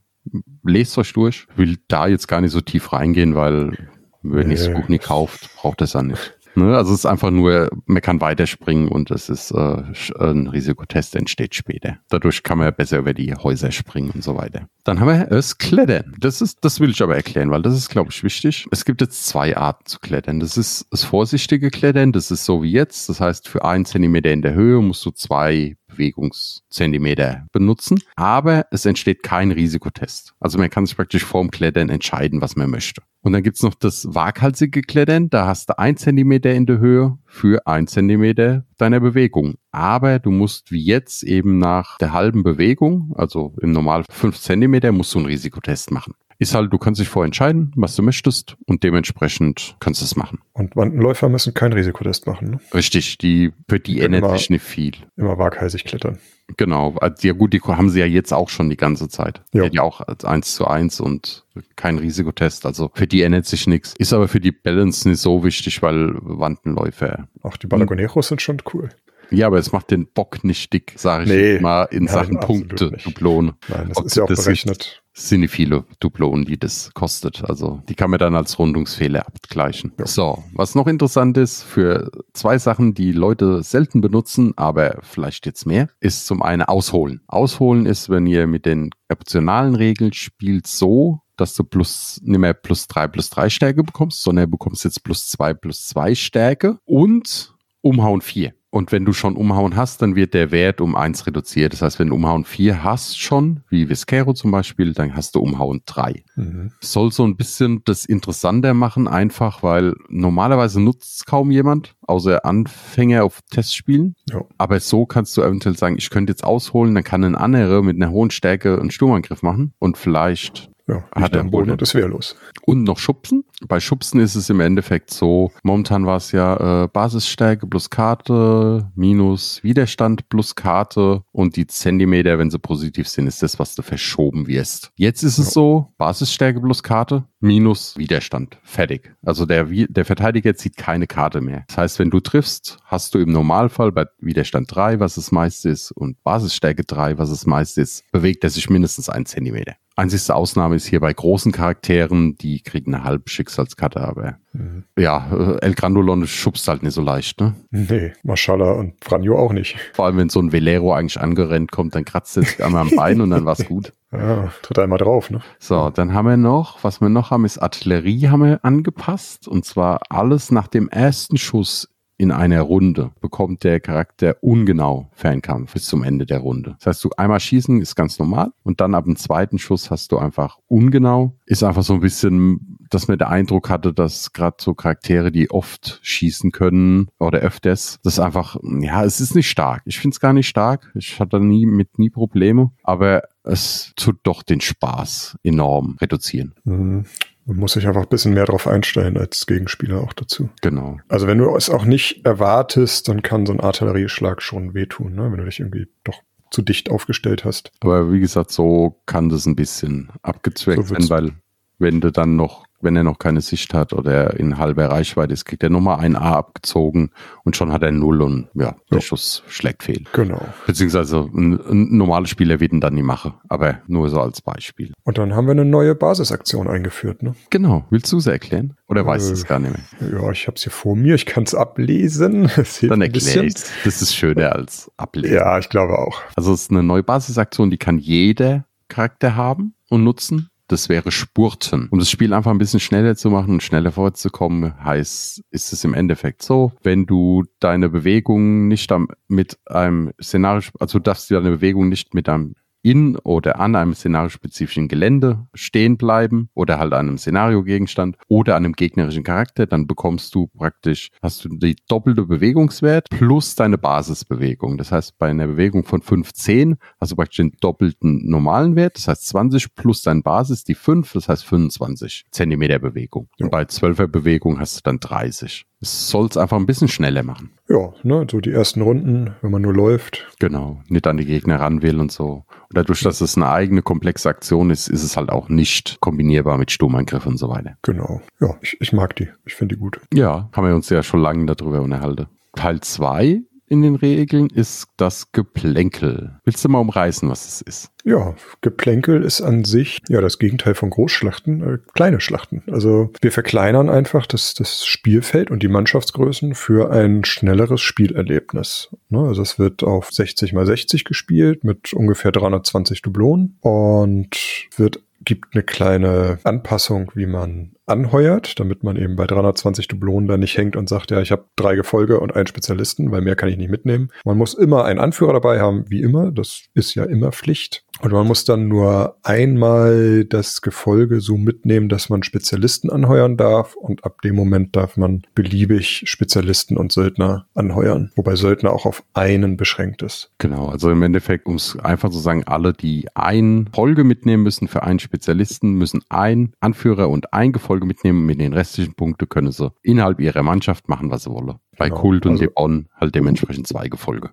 [0.64, 1.48] Lest euch durch.
[1.52, 3.90] Ich will da jetzt gar nicht so tief reingehen, weil
[4.22, 6.36] wenn ich das Buch nicht kauft, braucht es ja nicht.
[6.56, 6.76] Ne?
[6.76, 9.84] Also es ist einfach nur, man kann weiterspringen und es ist äh,
[10.20, 11.98] ein Risikotest entsteht später.
[12.10, 14.68] Dadurch kann man besser über die Häuser springen und so weiter.
[14.84, 16.16] Dann haben wir das Klettern.
[16.20, 18.68] Das ist, das will ich aber erklären, weil das ist, glaube ich, wichtig.
[18.72, 20.40] Es gibt jetzt zwei Arten zu klettern.
[20.40, 22.12] Das ist das vorsichtige Klettern.
[22.12, 23.10] Das ist so wie jetzt.
[23.10, 28.86] Das heißt, für einen Zentimeter in der Höhe musst du zwei Bewegungszentimeter benutzen, aber es
[28.86, 30.34] entsteht kein Risikotest.
[30.40, 33.02] Also man kann sich praktisch vorm Klettern entscheiden, was man möchte.
[33.22, 37.18] Und dann gibt's noch das waghalsige Klettern, da hast du ein Zentimeter in der Höhe
[37.26, 39.56] für ein Zentimeter deiner Bewegung.
[39.72, 44.94] Aber du musst wie jetzt eben nach der halben Bewegung, also im Normal fünf Zentimeter,
[44.94, 48.84] musst du einen Risikotest machen ist halt, du kannst dich vorentscheiden, was du möchtest und
[48.84, 50.40] dementsprechend kannst du es machen.
[50.54, 52.52] Und Wandenläufer müssen keinen Risikotest machen.
[52.52, 52.60] Ne?
[52.74, 54.94] Richtig, die, für die ändert sich nicht viel.
[55.18, 56.18] Immer waghalsig klettern.
[56.58, 59.42] Genau, also, ja gut, die haben sie ja jetzt auch schon die ganze Zeit.
[59.54, 59.70] Ja.
[59.70, 62.66] Die ja auch als 1 zu 1 und kein Risikotest.
[62.66, 63.94] Also für die ändert sich nichts.
[63.98, 67.28] Ist aber für die Balance nicht so wichtig, weil Wandenläufer.
[67.44, 68.90] Auch die Balagoneros sind schon cool.
[69.32, 72.92] Ja, aber es macht den Bock nicht dick, sage ich nee, mal, in Sachen Punkte,
[73.04, 73.54] Duplonen.
[73.68, 75.04] Nein, das ist ja auch berechnet.
[75.20, 77.44] Sind nicht viele Duplonen, die das kostet.
[77.44, 79.92] Also die kann man dann als Rundungsfehler abgleichen.
[80.00, 80.08] Ja.
[80.08, 85.66] So, was noch interessant ist, für zwei Sachen, die Leute selten benutzen, aber vielleicht jetzt
[85.66, 87.22] mehr, ist zum einen Ausholen.
[87.28, 92.54] Ausholen ist, wenn ihr mit den optionalen Regeln spielt so, dass du plus, nicht mehr
[92.54, 96.80] plus drei plus drei Stärke bekommst, sondern du bekommst jetzt plus zwei plus zwei Stärke
[96.86, 98.54] und Umhauen 4.
[98.72, 101.74] Und wenn du schon Umhauen hast, dann wird der Wert um 1 reduziert.
[101.74, 105.40] Das heißt, wenn du Umhauen 4 hast schon, wie Viscero zum Beispiel, dann hast du
[105.40, 106.24] Umhauen 3.
[106.36, 106.72] Mhm.
[106.80, 112.46] Soll so ein bisschen das interessanter machen, einfach, weil normalerweise nutzt es kaum jemand, außer
[112.46, 114.16] Anfänger auf Testspielen.
[114.30, 114.44] Ja.
[114.60, 117.96] Aber so kannst du eventuell sagen, ich könnte jetzt ausholen, dann kann ein anderer mit
[117.96, 121.96] einer hohen Stärke einen Sturmangriff machen und vielleicht ja, hat er am Boden und ist
[121.96, 122.36] wehrlos.
[122.66, 123.44] Und noch Schubsen.
[123.68, 128.90] Bei Schubsen ist es im Endeffekt so, momentan war es ja äh, Basisstärke plus Karte
[128.96, 133.82] minus Widerstand plus Karte und die Zentimeter, wenn sie positiv sind, ist das, was du
[133.82, 134.92] verschoben wirst.
[134.96, 135.52] Jetzt ist es ja.
[135.52, 138.58] so, Basisstärke plus Karte minus Widerstand.
[138.64, 139.16] Fertig.
[139.24, 141.64] Also der, der Verteidiger zieht keine Karte mehr.
[141.68, 145.66] Das heißt, wenn du triffst, hast du im Normalfall bei Widerstand 3, was es meist
[145.66, 149.76] ist, und Basisstärke 3, was es meist ist, bewegt er sich mindestens einen Zentimeter.
[150.00, 154.86] Einzigste Ausnahme ist hier bei großen Charakteren, die kriegen eine halbe Schicksalskarte, aber mhm.
[154.98, 157.56] ja, äh, El Grandolon schubst halt nicht so leicht, ne?
[157.70, 159.76] Nee, Maschallah und Franjo auch nicht.
[159.94, 162.96] Vor allem, wenn so ein Velero eigentlich angerennt kommt, dann kratzt er sich einmal am
[162.96, 163.94] Bein und dann war's gut.
[164.12, 165.40] Ja, tritt einmal drauf, ne?
[165.60, 169.66] So, dann haben wir noch, was wir noch haben, ist Artillerie haben wir angepasst und
[169.66, 175.86] zwar alles nach dem ersten Schuss in einer Runde bekommt der Charakter ungenau Fernkampf bis
[175.86, 176.76] zum Ende der Runde.
[176.80, 180.12] Das heißt, du einmal schießen ist ganz normal und dann ab dem zweiten Schuss hast
[180.12, 181.38] du einfach ungenau.
[181.46, 185.50] Ist einfach so ein bisschen, dass man der Eindruck hatte, dass gerade so Charaktere, die
[185.50, 189.84] oft schießen können oder öfters, das ist einfach, ja, es ist nicht stark.
[189.86, 190.92] Ich finde es gar nicht stark.
[190.96, 196.54] Ich hatte nie mit nie Probleme, aber es tut doch den Spaß enorm reduzieren.
[196.66, 197.06] Mhm.
[197.50, 200.52] Man muss sich einfach ein bisschen mehr darauf einstellen als Gegenspieler auch dazu.
[200.62, 201.00] Genau.
[201.08, 205.32] Also wenn du es auch nicht erwartest, dann kann so ein Artillerieschlag schon wehtun, ne?
[205.32, 207.72] wenn du dich irgendwie doch zu dicht aufgestellt hast.
[207.80, 211.32] Aber wie gesagt, so kann das ein bisschen abgezweckt so werden, weil
[211.80, 215.46] wenn du dann noch wenn er noch keine Sicht hat oder in halber Reichweite ist,
[215.46, 217.12] kriegt er nochmal ein A abgezogen
[217.44, 219.02] und schon hat er Null und ja, der ja.
[219.02, 220.06] Schuss schlägt fehl.
[220.14, 220.42] Genau.
[220.66, 224.94] Beziehungsweise ein, ein normaler Spieler wird ihn dann nie machen, aber nur so als Beispiel.
[225.04, 227.36] Und dann haben wir eine neue Basisaktion eingeführt, ne?
[227.50, 227.86] Genau.
[227.90, 228.76] Willst du sie erklären?
[228.88, 230.22] Oder äh, weißt du es gar nicht mehr?
[230.22, 232.50] Ja, ich habe es hier vor mir, ich kann es ablesen.
[232.82, 235.36] dann erkläre ich Das ist schöner als ablesen.
[235.36, 236.22] Ja, ich glaube auch.
[236.36, 241.12] Also es ist eine neue Basisaktion, die kann jeder Charakter haben und nutzen das wäre
[241.12, 241.90] Spurten.
[241.90, 245.84] Um das Spiel einfach ein bisschen schneller zu machen und schneller vorzukommen, heißt, ist es
[245.84, 248.94] im Endeffekt so, wenn du deine Bewegung nicht
[249.28, 253.94] mit einem Szenario, also du darfst deine Bewegung nicht mit einem in oder an einem
[253.94, 259.88] szenariospezifischen Gelände stehen bleiben oder halt an einem Szenariogegenstand oder an einem gegnerischen Charakter, dann
[259.88, 264.78] bekommst du praktisch, hast du die doppelte Bewegungswert plus deine Basisbewegung.
[264.78, 269.08] Das heißt, bei einer Bewegung von 15 hast du praktisch den doppelten normalen Wert, das
[269.08, 273.30] heißt 20 plus dein Basis, die 5, das heißt 25 Zentimeter Bewegung.
[273.40, 275.66] Und bei 12er Bewegung hast du dann 30.
[275.82, 277.52] Es soll es einfach ein bisschen schneller machen.
[277.70, 280.28] Ja, ne, so die ersten Runden, wenn man nur läuft.
[280.40, 282.44] Genau, nicht an die Gegner ranwählen und so.
[282.50, 286.58] Und dadurch, dass es eine eigene komplexe Aktion ist, ist es halt auch nicht kombinierbar
[286.58, 287.78] mit Sturmangriff und so weiter.
[287.84, 288.22] Genau.
[288.42, 289.30] Ja, ich, ich mag die.
[289.46, 290.02] Ich finde die gut.
[290.14, 292.28] Ja, haben wir uns ja schon lange darüber unterhalten.
[292.56, 296.40] Teil 2 in den Regeln ist das Geplänkel.
[296.44, 297.92] Willst du mal umreißen, was es ist?
[298.04, 302.64] Ja, Geplänkel ist an sich ja das Gegenteil von Großschlachten, äh, kleine Schlachten.
[302.72, 308.90] Also wir verkleinern einfach das, das Spielfeld und die Mannschaftsgrößen für ein schnelleres Spielerlebnis.
[309.10, 309.20] Ne?
[309.20, 314.36] Also es wird auf 60 mal 60 gespielt mit ungefähr 320 Dublonen und
[314.78, 320.38] wird gibt eine kleine Anpassung, wie man anheuert, damit man eben bei 320 Dublonen da
[320.38, 323.50] nicht hängt und sagt, ja, ich habe drei Gefolge und einen Spezialisten, weil mehr kann
[323.50, 324.10] ich nicht mitnehmen.
[324.26, 326.32] Man muss immer einen Anführer dabei haben, wie immer.
[326.32, 327.84] Das ist ja immer Pflicht.
[328.02, 333.76] Und man muss dann nur einmal das Gefolge so mitnehmen, dass man Spezialisten anheuern darf.
[333.76, 338.12] Und ab dem Moment darf man beliebig Spezialisten und Söldner anheuern.
[338.16, 340.32] Wobei Söldner auch auf einen beschränkt ist.
[340.38, 344.70] Genau, also im Endeffekt, um es einfach zu sagen, alle, die ein Folge mitnehmen müssen
[344.70, 348.26] für einen Spezialisten, müssen ein Anführer und ein Gefolge mitnehmen.
[348.26, 351.60] Mit den restlichen Punkten können sie innerhalb ihrer Mannschaft machen, was sie wollen.
[351.78, 354.32] Bei genau, Kult und also, Debon halt dementsprechend zwei Gefolge.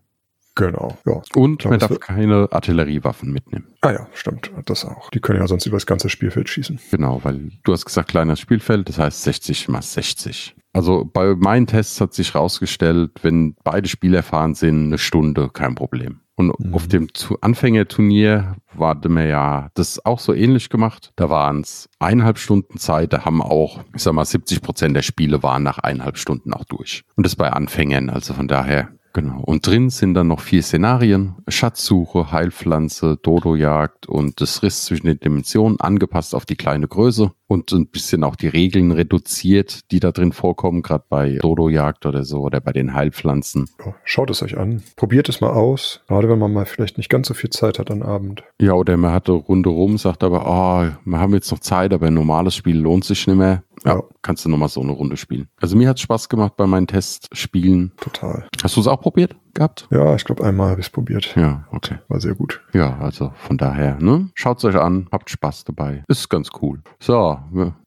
[0.56, 1.20] Genau, ja.
[1.34, 3.74] Und man darf keine Artilleriewaffen mitnehmen.
[3.82, 5.10] Ah ja, stimmt, das auch.
[5.10, 6.80] Die können ja sonst über das ganze Spielfeld schießen.
[6.90, 10.56] Genau, weil du hast gesagt, kleines Spielfeld, das heißt 60 mal 60.
[10.72, 15.74] Also bei meinen Tests hat sich herausgestellt, wenn beide Spieler erfahren sind, eine Stunde, kein
[15.74, 16.20] Problem.
[16.36, 16.74] Und mhm.
[16.74, 17.08] auf dem
[17.40, 21.12] Anfängerturnier war mir ja das auch so ähnlich gemacht.
[21.16, 23.12] Da waren es eineinhalb Stunden Zeit.
[23.12, 26.64] Da haben auch, ich sag mal, 70 Prozent der Spiele waren nach eineinhalb Stunden auch
[26.64, 27.04] durch.
[27.16, 28.10] Und das bei Anfängern.
[28.10, 29.40] Also von daher Genau.
[29.46, 31.36] Und drin sind dann noch vier Szenarien.
[31.48, 37.72] Schatzsuche, Heilpflanze, Dodo-Jagd und das Riss zwischen den Dimensionen angepasst auf die kleine Größe und
[37.72, 42.42] ein bisschen auch die Regeln reduziert, die da drin vorkommen, gerade bei Dodo-Jagd oder so
[42.42, 43.70] oder bei den Heilpflanzen.
[44.04, 44.82] Schaut es euch an.
[44.96, 46.02] Probiert es mal aus.
[46.08, 48.42] Gerade wenn man mal vielleicht nicht ganz so viel Zeit hat am Abend.
[48.60, 51.94] Ja, oder man hat eine Runde rum, sagt aber, oh, wir haben jetzt noch Zeit,
[51.94, 53.62] aber ein normales Spiel lohnt sich nicht mehr.
[53.84, 54.02] Ja, Ja.
[54.22, 55.48] kannst du nochmal so eine Runde spielen.
[55.60, 57.92] Also mir hat Spaß gemacht bei meinen Testspielen.
[58.00, 58.46] Total.
[58.62, 59.86] Hast du es auch probiert gehabt?
[59.90, 61.34] Ja, ich glaube, einmal habe ich es probiert.
[61.36, 61.98] Ja, okay.
[62.08, 62.62] War sehr gut.
[62.72, 64.30] Ja, also von daher, ne?
[64.34, 66.04] Schaut's euch an, habt Spaß dabei.
[66.08, 66.82] Ist ganz cool.
[67.00, 67.38] So,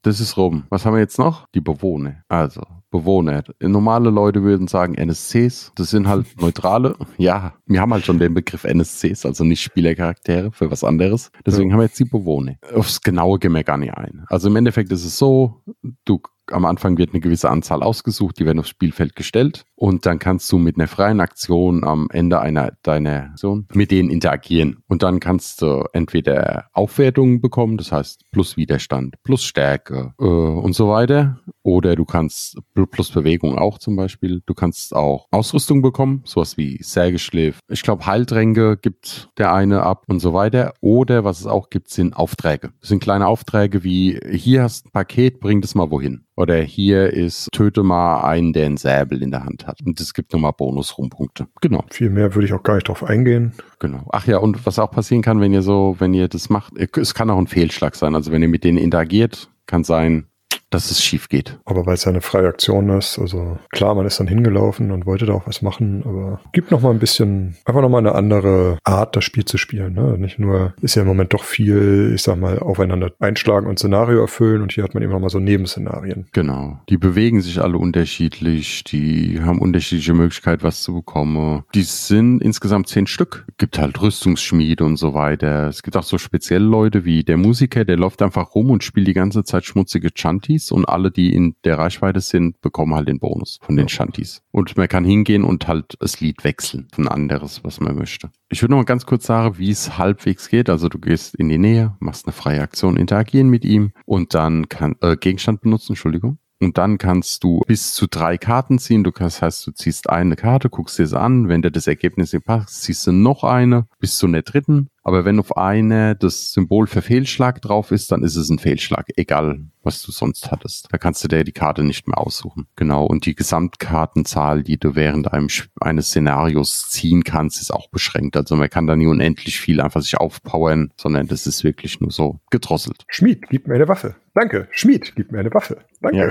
[0.01, 0.63] das ist rum.
[0.69, 1.47] Was haben wir jetzt noch?
[1.53, 2.23] Die Bewohner.
[2.27, 3.43] Also, Bewohner.
[3.59, 5.71] Normale Leute würden sagen NSCs.
[5.75, 6.95] Das sind halt neutrale.
[7.17, 11.31] Ja, wir haben halt schon den Begriff NSCs, also nicht Spielercharaktere für was anderes.
[11.45, 12.55] Deswegen haben wir jetzt die Bewohner.
[12.73, 14.25] Aufs Genaue gehen wir gar nicht ein.
[14.27, 15.61] Also im Endeffekt ist es so,
[16.05, 20.19] du am Anfang wird eine gewisse Anzahl ausgesucht, die werden aufs Spielfeld gestellt und dann
[20.19, 25.03] kannst du mit einer freien Aktion am Ende einer deiner Aktion mit denen interagieren und
[25.03, 30.89] dann kannst du entweder Aufwertungen bekommen, das heißt plus Widerstand, plus Stärke äh, und so
[30.89, 32.57] weiter oder du kannst
[32.91, 34.41] plus Bewegung auch zum Beispiel.
[34.45, 37.59] Du kannst auch Ausrüstung bekommen, sowas wie Sägeschliff.
[37.67, 40.73] Ich glaube Heiltränke gibt der eine ab und so weiter.
[40.81, 42.71] Oder was es auch gibt, sind Aufträge.
[42.79, 46.25] Das sind kleine Aufträge wie hier hast ein Paket, bring das mal wohin.
[46.39, 49.81] Oder hier ist, töte mal einen, der einen Säbel in der Hand hat.
[49.85, 51.47] Und es gibt nochmal Bonus-Rumpunkte.
[51.59, 53.51] Genau, Viel mehr würde ich auch gar nicht drauf eingehen.
[53.77, 54.07] genau.
[54.13, 57.13] Ach ja, und was auch passieren kann, wenn ihr so, wenn ihr das macht, es
[57.13, 58.15] kann auch ein Fehlschlag sein.
[58.15, 60.28] Also wenn ihr mit denen interagiert, kann sein,
[60.69, 61.59] dass es schief geht.
[61.65, 65.05] Aber weil es ja eine freie Aktion ist, also klar, man ist dann hingelaufen und
[65.05, 68.15] wollte da auch was machen, aber gibt noch mal ein bisschen, einfach noch mal eine
[68.15, 69.93] andere Art, das Spiel zu spielen.
[69.93, 70.17] Ne?
[70.17, 74.21] Nicht nur, ist ja im Moment doch viel, ich sag mal, aufeinander einschlagen und Szenario
[74.21, 76.27] erfüllen und hier hat man eben noch mal so Nebenszenarien.
[76.33, 76.79] Genau.
[76.89, 81.63] Die bewegen sich alle unterschiedlich, die haben unterschiedliche Möglichkeiten, was zu bekommen.
[81.73, 83.45] Die sind insgesamt zehn Stück.
[83.57, 85.67] Gibt halt Rüstungsschmiede und so weiter.
[85.67, 89.07] Es gibt auch so spezielle Leute wie der Musiker, der läuft einfach rum und spielt
[89.07, 90.13] die ganze Zeit schmutzige
[90.59, 94.41] Chanties und alle, die in der Reichweite sind, bekommen halt den Bonus von den Chanties.
[94.51, 96.87] Und man kann hingehen und halt das Lied wechseln.
[96.97, 98.29] Ein anderes, was man möchte.
[98.49, 100.69] Ich würde noch mal ganz kurz sagen, wie es halbwegs geht.
[100.69, 104.69] Also du gehst in die Nähe, machst eine freie Aktion, interagieren mit ihm und dann
[104.69, 106.39] kann äh, Gegenstand benutzen, Entschuldigung.
[106.61, 109.05] Und dann kannst du bis zu drei Karten ziehen.
[109.05, 111.47] Du kannst, heißt, du ziehst eine Karte, guckst dir sie an.
[111.47, 114.89] Wenn dir das Ergebnis nicht passt, ziehst du noch eine bis zu einer dritten.
[115.03, 119.07] Aber wenn auf eine das Symbol für Fehlschlag drauf ist, dann ist es ein Fehlschlag.
[119.15, 120.87] Egal, was du sonst hattest.
[120.91, 122.67] Da kannst du dir die Karte nicht mehr aussuchen.
[122.75, 123.05] Genau.
[123.05, 125.47] Und die Gesamtkartenzahl, die du während einem,
[125.79, 128.35] eines Szenarios ziehen kannst, ist auch beschränkt.
[128.37, 132.11] Also man kann da nie unendlich viel einfach sich aufpowern, sondern das ist wirklich nur
[132.11, 133.05] so gedrosselt.
[133.07, 134.15] Schmied, gib mir eine Waffe.
[134.33, 134.67] Danke.
[134.71, 135.77] Schmied, gib mir eine Waffe.
[136.01, 136.29] Danke.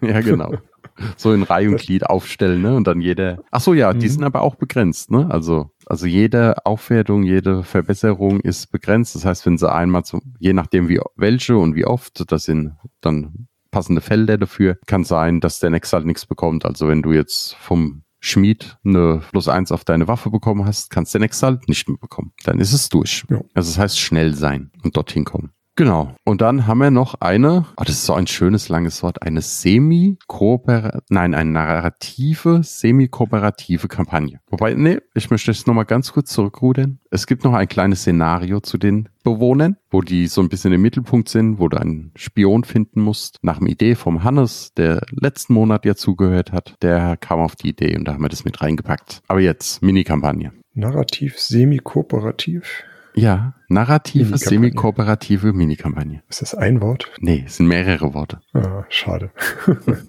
[0.00, 0.58] Ja, genau.
[1.16, 2.74] So in Reihe und Glied aufstellen, ne?
[2.76, 3.42] Und dann jeder.
[3.50, 4.10] Ach so, ja, die Mhm.
[4.10, 5.28] sind aber auch begrenzt, ne?
[5.30, 9.14] Also, also jede Aufwertung, jede Verbesserung ist begrenzt.
[9.14, 12.76] Das heißt, wenn sie einmal zum, je nachdem wie welche und wie oft, das sind
[13.00, 16.64] dann passende Felder dafür, kann sein, dass der nächste halt nichts bekommt.
[16.64, 21.12] Also wenn du jetzt vom Schmied eine plus eins auf deine Waffe bekommen hast, kannst
[21.12, 22.32] der nächste halt nicht mehr bekommen.
[22.44, 23.24] Dann ist es durch.
[23.28, 23.38] Ja.
[23.52, 25.50] Also das heißt schnell sein und dorthin kommen.
[25.76, 26.14] Genau.
[26.24, 29.40] Und dann haben wir noch eine, oh, das ist so ein schönes langes Wort, eine
[29.40, 34.40] semi-kooper, nein, eine narrative, semi-kooperative Kampagne.
[34.48, 37.00] Wobei, nee, ich möchte jetzt nochmal ganz kurz zurückrudern.
[37.10, 40.82] Es gibt noch ein kleines Szenario zu den Bewohnern, wo die so ein bisschen im
[40.82, 43.38] Mittelpunkt sind, wo du einen Spion finden musst.
[43.42, 47.70] Nach einer Idee vom Hannes, der letzten Monat ja zugehört hat, der kam auf die
[47.70, 49.22] Idee und da haben wir das mit reingepackt.
[49.26, 50.52] Aber jetzt, Mini-Kampagne.
[50.74, 52.84] Narrativ, semi-kooperativ.
[53.14, 56.22] Ja, narrative, semi-kooperative Mini-Kampagne.
[56.28, 57.10] Ist das ein Wort?
[57.20, 58.40] Nee, es sind mehrere Worte.
[58.52, 59.30] Ah, schade.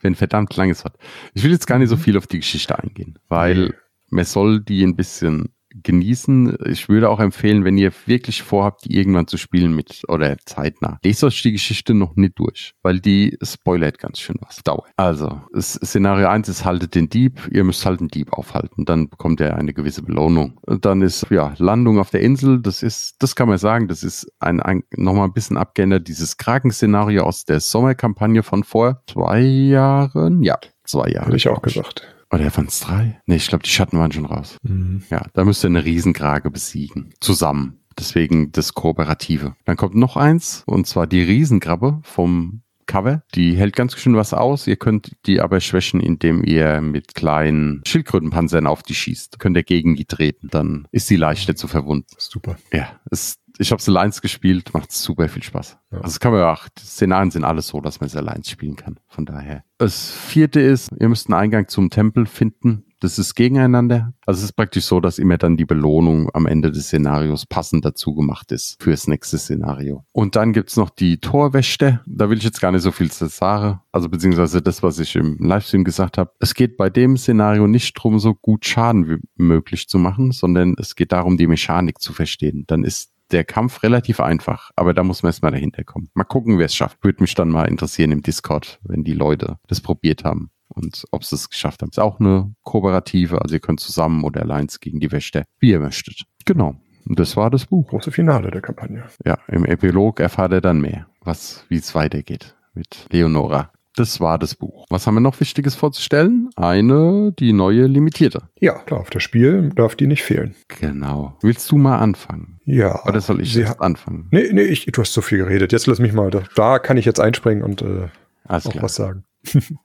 [0.00, 0.96] Wenn verdammt langes Wort.
[1.34, 3.74] Ich will jetzt gar nicht so viel auf die Geschichte eingehen, weil
[4.08, 6.56] man soll die ein bisschen genießen.
[6.66, 10.98] Ich würde auch empfehlen, wenn ihr wirklich vorhabt, die irgendwann zu spielen mit oder zeitnah,
[11.04, 14.62] lest euch die Geschichte noch nicht durch, weil die spoilert ganz schön was.
[14.62, 14.90] Dauert.
[14.96, 19.40] Also, Szenario 1 ist haltet den Dieb, ihr müsst halt einen Dieb aufhalten, dann bekommt
[19.40, 20.58] er eine gewisse Belohnung.
[20.62, 24.02] Und dann ist, ja, Landung auf der Insel, das ist, das kann man sagen, das
[24.02, 29.40] ist ein, ein nochmal ein bisschen abgeändert, dieses Kraken-Szenario aus der Sommerkampagne von vor zwei
[29.40, 30.42] Jahren.
[30.42, 31.26] Ja, zwei Jahre.
[31.26, 32.06] Hätte ich auch gesagt.
[32.32, 33.20] Oder waren es drei?
[33.26, 34.56] Nee, ich glaube, die Schatten waren schon raus.
[34.62, 35.02] Mhm.
[35.10, 37.12] Ja, da müsst ihr eine Riesenkrage besiegen.
[37.20, 37.80] Zusammen.
[37.98, 39.56] Deswegen das Kooperative.
[39.64, 43.22] Dann kommt noch eins, und zwar die Riesenkrabbe vom Cover.
[43.34, 44.66] Die hält ganz schön was aus.
[44.66, 49.38] Ihr könnt die aber schwächen, indem ihr mit kleinen Schildkrötenpanzern auf die schießt.
[49.38, 50.48] Könnt ihr gegen die treten.
[50.50, 52.08] Dann ist sie leichter zu verwunden.
[52.18, 52.56] Super.
[52.72, 55.76] Ja, es, ich habe Alliance gespielt, macht super viel Spaß.
[55.92, 55.98] Ja.
[55.98, 58.50] Also es kann man ja auch, die Szenarien sind alles so, dass man es Alliance
[58.50, 58.98] spielen kann.
[59.06, 59.64] Von daher.
[59.78, 62.84] Das vierte ist, ihr müsst einen Eingang zum Tempel finden.
[63.00, 64.12] Das ist gegeneinander.
[64.26, 67.84] Also es ist praktisch so, dass immer dann die Belohnung am Ende des Szenarios passend
[67.84, 70.04] dazu gemacht ist fürs nächste Szenario.
[70.12, 72.00] Und dann gibt's noch die Torwächte.
[72.06, 73.80] Da will ich jetzt gar nicht so viel zu sagen.
[73.90, 76.32] Also beziehungsweise das, was ich im Livestream gesagt habe.
[76.40, 80.74] Es geht bei dem Szenario nicht drum, so gut Schaden wie möglich zu machen, sondern
[80.78, 82.64] es geht darum, die Mechanik zu verstehen.
[82.66, 86.10] Dann ist der Kampf relativ einfach, aber da muss man erstmal dahinter kommen.
[86.14, 87.02] Mal gucken, wer es schafft.
[87.04, 91.24] Würde mich dann mal interessieren im Discord, wenn die Leute das probiert haben und ob
[91.24, 91.90] sie es geschafft haben.
[91.90, 95.80] Ist auch eine kooperative, also ihr könnt zusammen oder allein gegen die Wächter, wie ihr
[95.80, 96.24] möchtet.
[96.44, 96.76] Genau.
[97.06, 97.88] Und das war das Buch.
[97.88, 99.04] Große Finale der Kampagne.
[99.24, 103.72] Ja, im Epilog erfahrt ihr dann mehr, was, wie es weitergeht mit Leonora.
[103.96, 104.86] Das war das Buch.
[104.88, 106.50] Was haben wir noch Wichtiges vorzustellen?
[106.56, 108.42] Eine, die neue limitierte.
[108.60, 110.54] Ja, klar, auf das Spiel darf die nicht fehlen.
[110.80, 111.36] Genau.
[111.42, 112.60] Willst du mal anfangen?
[112.64, 113.04] Ja.
[113.04, 114.28] Oder soll ich jetzt anfangen?
[114.30, 115.72] Nee, nee, ich, du hast so viel geredet.
[115.72, 118.08] Jetzt lass mich mal, da, da kann ich jetzt einspringen und äh,
[118.44, 118.84] Alles auch klar.
[118.84, 119.24] was sagen.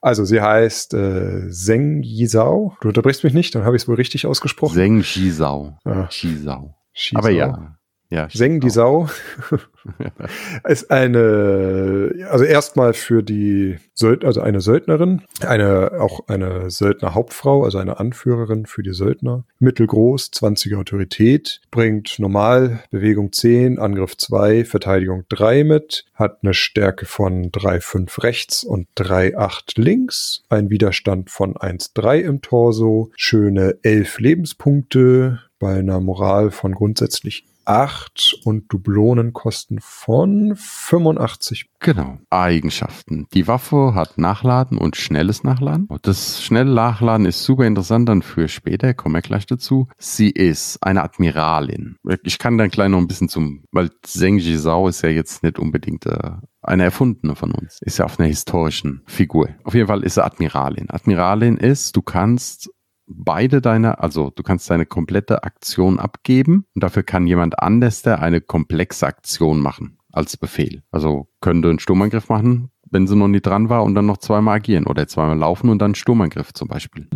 [0.00, 2.74] also, sie heißt äh, Zeng Yizao.
[2.80, 4.74] Du unterbrichst mich nicht, dann habe ich es wohl richtig ausgesprochen.
[4.74, 5.76] Seng Jisau.
[5.84, 6.74] Ah, Jisau.
[6.94, 7.18] Shizao.
[7.18, 7.75] Aber ja.
[8.08, 9.08] Ja, Zeng die Sau
[10.68, 17.78] ist eine, also erstmal für die Söld also eine Söldnerin, eine, auch eine Söldner-Hauptfrau, also
[17.78, 19.44] eine Anführerin für die Söldner.
[19.58, 27.06] Mittelgroß, 20er Autorität, bringt normal Bewegung 10, Angriff 2, Verteidigung 3 mit, hat eine Stärke
[27.06, 35.40] von 3,5 rechts und 3,8 links, ein Widerstand von 1,3 im Torso, schöne 11 Lebenspunkte,
[35.58, 41.66] bei einer Moral von grundsätzlich 8 und Dublonenkosten von 85.
[41.80, 42.18] Genau.
[42.30, 43.26] Eigenschaften.
[43.34, 45.88] Die Waffe hat Nachladen und schnelles Nachladen.
[46.02, 49.88] Das schnelle Nachladen ist super interessant dann für später, kommen wir gleich dazu.
[49.98, 51.96] Sie ist eine Admiralin.
[52.22, 55.58] Ich kann dann gleich noch ein bisschen zum, weil Zheng Jizao ist ja jetzt nicht
[55.58, 57.78] unbedingt äh, eine erfundene von uns.
[57.82, 59.50] Ist ja auf einer historischen Figur.
[59.64, 60.90] Auf jeden Fall ist sie Admiralin.
[60.90, 62.70] Admiralin ist, du kannst
[63.06, 68.20] beide deine, also du kannst deine komplette Aktion abgeben und dafür kann jemand anders der
[68.20, 70.82] eine komplexe Aktion machen als Befehl.
[70.90, 74.56] Also könnte einen Sturmangriff machen, wenn sie noch nie dran war und dann noch zweimal
[74.56, 77.08] agieren oder zweimal laufen und dann Sturmangriff zum Beispiel.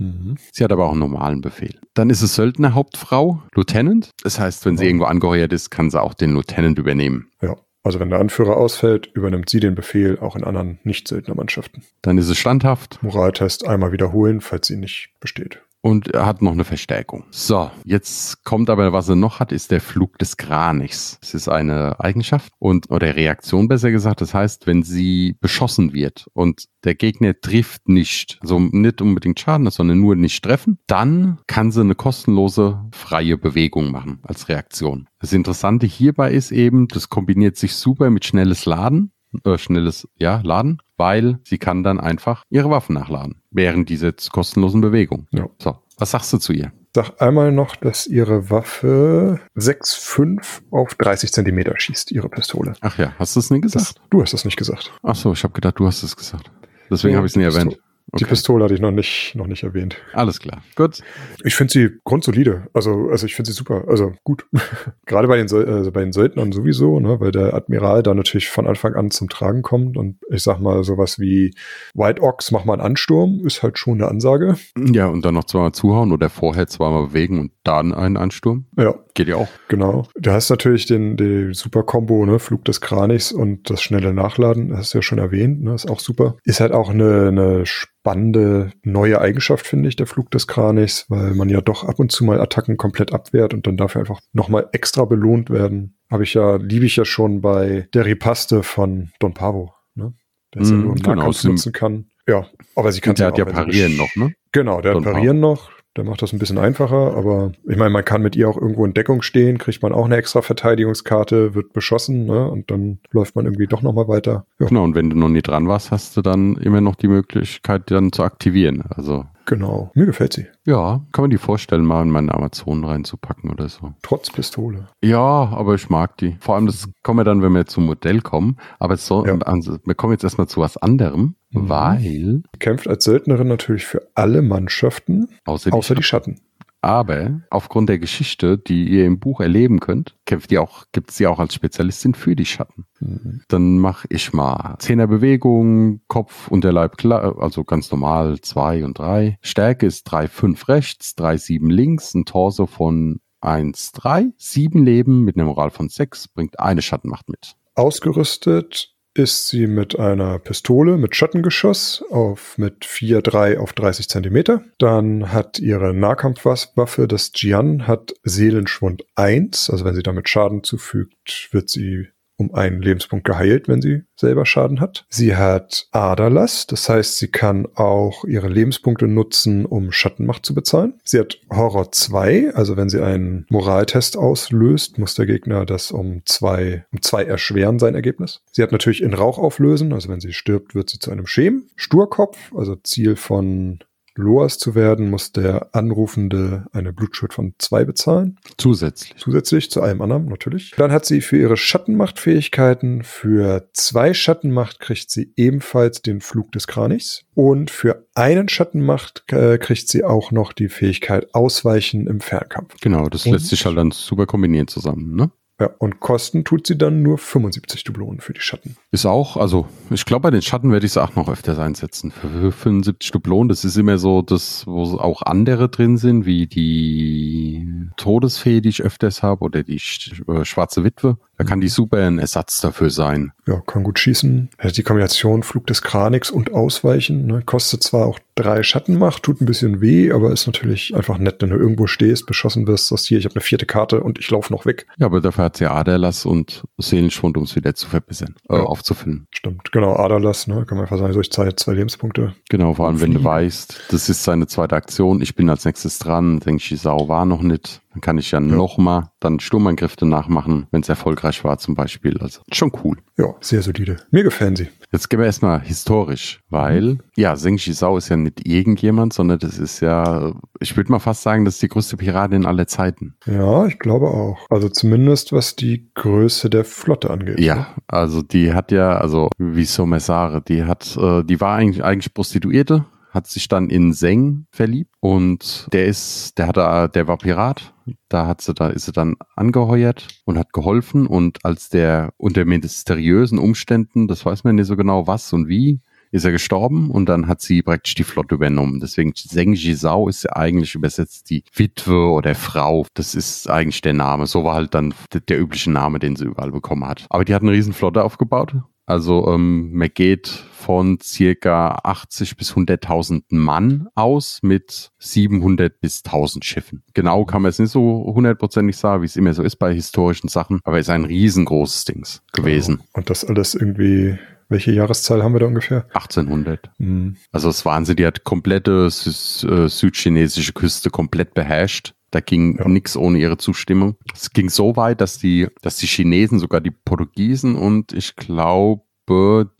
[0.52, 1.78] Sie hat aber auch einen normalen Befehl.
[1.94, 4.10] Dann ist es Söldnerhauptfrau, Lieutenant.
[4.22, 4.88] Das heißt, wenn sie Ja.
[4.88, 7.30] irgendwo angeheuert ist, kann sie auch den Lieutenant übernehmen.
[7.40, 7.56] Ja.
[7.82, 11.82] Also wenn der Anführer ausfällt, übernimmt sie den Befehl auch in anderen Nicht-Söldnermannschaften.
[12.02, 15.62] Dann ist es standhaft Moraltest einmal wiederholen, falls sie nicht besteht.
[15.82, 17.24] Und er hat noch eine Verstärkung.
[17.30, 21.18] So, jetzt kommt aber, was er noch hat, ist der Flug des Kranichs.
[21.20, 24.20] Das ist eine Eigenschaft und oder Reaktion besser gesagt.
[24.20, 29.70] Das heißt, wenn sie beschossen wird und der Gegner trifft nicht, also nicht unbedingt Schaden,
[29.70, 35.08] sondern nur nicht treffen, dann kann sie eine kostenlose freie Bewegung machen als Reaktion.
[35.18, 39.12] Das Interessante hierbei ist eben, das kombiniert sich super mit schnelles Laden
[39.44, 44.80] äh, schnelles ja, Laden, weil sie kann dann einfach ihre Waffen nachladen während dieser kostenlosen
[44.82, 45.26] Bewegung.
[45.32, 45.46] Ja.
[45.58, 46.72] So, was sagst du zu ihr?
[46.94, 52.74] Sag einmal noch, dass ihre Waffe 6,5 auf 30 Zentimeter schießt, ihre Pistole.
[52.80, 54.00] Ach ja, hast du es nicht Das, gesagt?
[54.10, 54.92] du hast das nicht gesagt.
[55.02, 56.50] Ach so, ich habe gedacht, du hast es gesagt.
[56.90, 57.76] Deswegen Ja, habe ich es nicht die
[58.12, 58.20] erwähnt.
[58.20, 58.30] Die Okay.
[58.30, 59.96] Pistole hatte ich noch nicht, noch nicht erwähnt.
[60.12, 60.62] Alles klar.
[60.76, 60.98] Gut.
[61.44, 62.66] Ich finde sie grundsolide.
[62.72, 63.84] Also, also ich finde sie super.
[63.88, 64.46] Also gut.
[65.06, 68.48] Gerade bei den, Söl- also bei den Söldnern sowieso, ne, weil der Admiral da natürlich
[68.48, 69.96] von Anfang an zum Tragen kommt.
[69.96, 71.54] Und ich sag mal, sowas wie
[71.94, 74.56] White Ox, mach mal einen Ansturm, ist halt schon eine Ansage.
[74.76, 78.66] Ja, und dann noch zweimal zuhauen oder vorher zweimal bewegen und dann einen Ansturm.
[78.76, 79.48] Ja, Geht ja auch.
[79.68, 80.06] genau.
[80.16, 84.68] Du hast natürlich den, die super Combo, ne, Flug des Kranichs und das schnelle Nachladen,
[84.70, 86.36] das hast du ja schon erwähnt, ne, ist auch super.
[86.44, 87.66] Ist halt auch eine, eine
[88.00, 92.10] spannende neue Eigenschaft, finde ich, der Flug des Kranichs, weil man ja doch ab und
[92.10, 95.98] zu mal Attacken komplett abwehrt und dann dafür einfach nochmal extra belohnt werden.
[96.10, 100.14] Habe ich ja, liebe ich ja schon bei der Ripaste von Don Pavo, ne?
[100.54, 102.06] Der es ja Mhm, nur im genau, Nahkampf nutzen kann.
[102.26, 104.32] Ja, aber sie kann Der hat ja auch, wenn sie parieren noch, ne?
[104.52, 105.70] Genau, der Don hat Parieren noch.
[105.96, 108.84] Der macht das ein bisschen einfacher, aber ich meine, man kann mit ihr auch irgendwo
[108.84, 112.48] in Deckung stehen, kriegt man auch eine extra Verteidigungskarte, wird beschossen, ne?
[112.48, 114.46] Und dann läuft man irgendwie doch nochmal weiter.
[114.60, 117.08] Ja, Genau, und wenn du noch nie dran warst, hast du dann immer noch die
[117.08, 118.84] Möglichkeit, die dann zu aktivieren.
[118.88, 119.90] Also, genau.
[119.94, 120.46] Mir gefällt sie.
[120.66, 123.92] ja, kann man die vorstellen, mal in meine Amazon reinzupacken oder so.
[124.02, 124.86] Trotz Pistole.
[125.02, 126.36] Ja, aber ich mag die.
[126.40, 128.56] Vor allem, das kommen wir dann, wenn wir zum Modell kommen.
[128.78, 129.38] Aber soll, Ja.
[129.38, 131.68] also, wir kommen jetzt erstmal zu was anderem, Mhm.
[131.68, 136.40] weil, Kämpft als Söldnerin natürlich für alle Mannschaften, außer die, außer die Schatten.
[136.82, 141.26] Aber aufgrund der Geschichte, die ihr im Buch erleben könnt, kämpft ihr auch, gibt sie
[141.26, 142.86] auch als Spezialistin für die Schatten.
[143.00, 143.42] Mhm.
[143.48, 149.38] Dann mache ich mal Zehner Bewegung, Kopf, Unterleib klar, also ganz normal zwei und drei.
[149.42, 155.24] Stärke ist 3, 5 rechts, 3, 7 links, ein Torso von 1, 3, 7 Leben
[155.24, 157.56] mit einer Moral von 6, bringt eine Schattenmacht mit.
[157.74, 164.62] Ausgerüstet ist sie mit einer Pistole mit Schattengeschoss auf mit 4,3 auf 30 Zentimeter.
[164.78, 169.70] Dann hat ihre Nahkampfwaffe, das Jian, hat Seelenschwund 1.
[169.70, 172.08] Also wenn sie damit Schaden zufügt, wird sie
[172.40, 175.04] um einen Lebenspunkt geheilt, wenn sie selber Schaden hat.
[175.08, 180.94] Sie hat Aderlass, das heißt, sie kann auch ihre Lebenspunkte nutzen, um Schattenmacht zu bezahlen.
[181.04, 186.22] Sie hat Horror 2, also wenn sie einen Moraltest auslöst, muss der Gegner das um
[186.24, 188.40] zwei, um zwei erschweren, sein Ergebnis.
[188.52, 191.64] Sie hat natürlich in Rauch auflösen, also wenn sie stirbt, wird sie zu einem Schem.
[191.76, 193.80] Sturkopf, also Ziel von
[194.20, 198.38] Loas zu werden, muss der Anrufende eine Blutschuld von zwei bezahlen.
[198.58, 199.14] Zusätzlich.
[199.16, 200.72] Zusätzlich zu allem anderen, natürlich.
[200.76, 206.66] Dann hat sie für ihre Schattenmachtfähigkeiten, für zwei Schattenmacht kriegt sie ebenfalls den Flug des
[206.66, 207.24] Kranichs.
[207.34, 212.74] Und für einen Schattenmacht äh, kriegt sie auch noch die Fähigkeit Ausweichen im Fernkampf.
[212.80, 215.30] Genau, das Und- lässt sich halt dann super kombinieren zusammen, ne?
[215.60, 218.76] Ja, und kosten tut sie dann nur 75 Dublonen für die Schatten.
[218.92, 222.10] Ist auch, also ich glaube, bei den Schatten werde ich sie auch noch öfters einsetzen.
[222.10, 227.90] Für 75 Dublonen, das ist immer so das, wo auch andere drin sind, wie die
[227.98, 231.18] Todesfee, die ich öfters habe, oder die Sch äh, schwarze Witwe.
[231.40, 233.32] Da kann die super ein Ersatz dafür sein.
[233.46, 234.50] Ja, kann gut schießen.
[234.58, 239.40] Also die Kombination Flug des Kranix und Ausweichen, ne, kostet zwar auch drei Schattenmacht, tut
[239.40, 243.06] ein bisschen weh, aber ist natürlich einfach nett, wenn du irgendwo stehst, beschossen wirst, sagst
[243.06, 244.86] hier, ich habe eine vierte Karte und ich laufe noch weg.
[244.98, 248.64] Ja, aber dafür hat sie Aderlass und Seelenschwund, um es wieder zu verbessern, äh, Ja.
[248.64, 249.26] aufzufüllen.
[249.30, 252.34] Stimmt, genau, Aderlass, ne, kann man einfach sagen, so ich zahle zwei Lebenspunkte.
[252.50, 255.98] Genau, vor allem wenn du weißt, das ist seine zweite Aktion, ich bin als nächstes
[255.98, 259.40] dran, denke ich, die Sau war noch nicht, dann kann ich ja, noch mal dann
[259.40, 262.18] Sturmangriff danach machen, wenn es erfolgreich war zum Beispiel.
[262.18, 262.98] Also schon cool.
[263.18, 263.96] Ja, sehr solide.
[264.10, 264.68] Mir gefallen sie.
[264.92, 269.58] Jetzt gehen wir erstmal historisch, weil, ja, Senshi Sau ist ja nicht irgendjemand, sondern das
[269.58, 273.14] ist ja, ich würde mal fast sagen, das ist die größte Piratin aller Zeiten.
[273.26, 274.38] Ja, ich glaube auch.
[274.50, 277.38] Also zumindest was die Größe der Flotte angeht.
[277.38, 277.44] ne?
[277.44, 282.14] Ja, also die hat ja, also wie Somesare, die hat, äh, die war eigentlich, eigentlich
[282.14, 287.74] Prostituierte, hat sich dann in Seng verliebt und der ist, der hatte, der war Pirat.
[288.08, 292.44] Da hat sie, da ist sie dann angeheuert und hat geholfen und als der unter
[292.44, 295.80] mysteriösen Umständen, das weiß man nicht so genau was und wie,
[296.12, 298.80] ist er gestorben und dann hat sie praktisch die Flotte übernommen.
[298.80, 302.86] Deswegen Zheng Jisao ist ja eigentlich übersetzt die Witwe oder Frau.
[302.94, 304.26] Das ist eigentlich der Name.
[304.26, 307.06] So war halt dann der, der übliche Name, den sie überall bekommen hat.
[307.10, 308.56] Aber die hat eine riesen Flotte aufgebaut.
[308.90, 316.44] Also ähm, man geht von circa 80 bis 100.000 Mann aus mit 700 bis 1000
[316.44, 316.82] Schiffen.
[316.92, 320.28] Genau kann man es nicht so hundertprozentig sagen, wie es immer so ist bei historischen
[320.28, 322.82] Sachen, aber es ist ein riesengroßes Dings gewesen.
[322.92, 325.86] Und das alles irgendwie, welche Jahreszahl haben wir da ungefähr?
[325.94, 326.70] 1800.
[326.78, 327.16] Hm.
[327.30, 331.94] Also es war Wahnsinn, die hat komplette äh, südchinesische Küste komplett beherrscht.
[332.10, 332.66] Da ging Ja.
[332.68, 333.96] nix ohne ihre Zustimmung.
[334.14, 338.82] Es ging so weit, dass die, dass die Chinesen, sogar die Portugiesen und ich glaube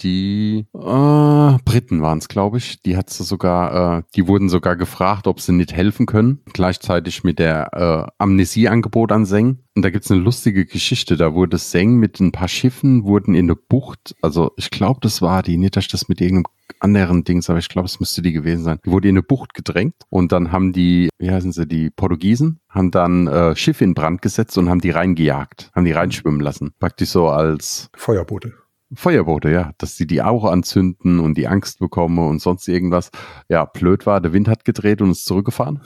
[0.00, 2.82] die äh, Briten waren es, glaube ich.
[2.82, 6.40] Die hat sogar, äh, die wurden sogar gefragt, ob sie nicht helfen können.
[6.52, 9.58] Gleichzeitig mit der äh, Amnesieangebot an Seng.
[9.74, 11.16] Und da gibt's eine lustige Geschichte.
[11.16, 15.22] Da wurde Seng mit ein paar Schiffen, wurden in eine Bucht, also ich glaube, das
[15.22, 18.22] war die, nicht, dass ich das mit irgendeinem anderen Dings, aber ich glaube, es müsste
[18.22, 18.78] die gewesen sein.
[18.84, 22.60] Die wurde in eine Bucht gedrängt und dann haben die, wie heißen sie, die Portugiesen,
[22.68, 26.72] haben dann äh, Schiffe in Brand gesetzt und haben die reingejagt, haben die reinschwimmen lassen.
[26.78, 28.54] Praktisch so als Feuerboote.
[28.94, 33.10] Feuerboote, ja, dass die die auch anzünden und die Angst bekommen und sonst irgendwas.
[33.48, 35.80] Ja, blöd war, der Wind hat gedreht und ist zurückgefahren.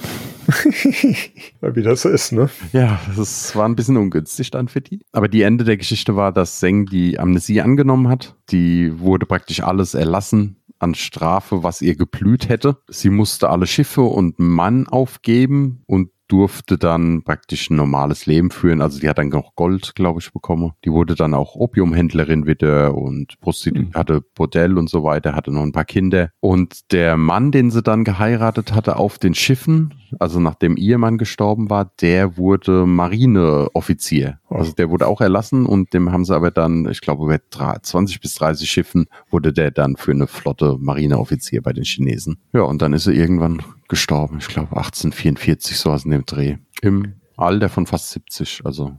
[1.61, 2.49] Wie das so ist, ne?
[2.73, 5.01] Ja, das war ein bisschen ungünstig dann für die.
[5.13, 8.37] Aber die Ende der Geschichte war, dass Seng die Amnesie angenommen hat.
[8.51, 12.79] Die wurde praktisch alles erlassen an Strafe, was ihr geblüht hätte.
[12.89, 18.81] Sie musste alle Schiffe und Mann aufgeben und durfte dann praktisch ein normales Leben führen.
[18.81, 20.73] Also die hat dann noch Gold, glaube ich, bekommen.
[20.85, 23.95] Die wurde dann auch Opiumhändlerin wieder und Prostitu Mhm.
[23.95, 26.31] hatte Bordell und so weiter, hatte noch ein paar Kinder.
[26.41, 31.19] Und der Mann, den sie dann geheiratet hatte auf den Schiffen, also nachdem ihr Mann
[31.19, 34.39] gestorben war, der wurde Marineoffizier.
[34.49, 34.57] Oh.
[34.57, 38.21] Also der wurde auch erlassen und dem haben sie aber dann, ich glaube, drei- 20
[38.21, 42.39] bis 30 Schiffen wurde der dann für eine Flotte Marineoffizier bei den Chinesen.
[42.53, 44.39] Ja, und dann ist er irgendwann gestorben.
[44.41, 46.57] Ich glaube 1844, sowas in dem Dreh.
[46.83, 48.63] Im Alter von fast 70.
[48.65, 48.93] Also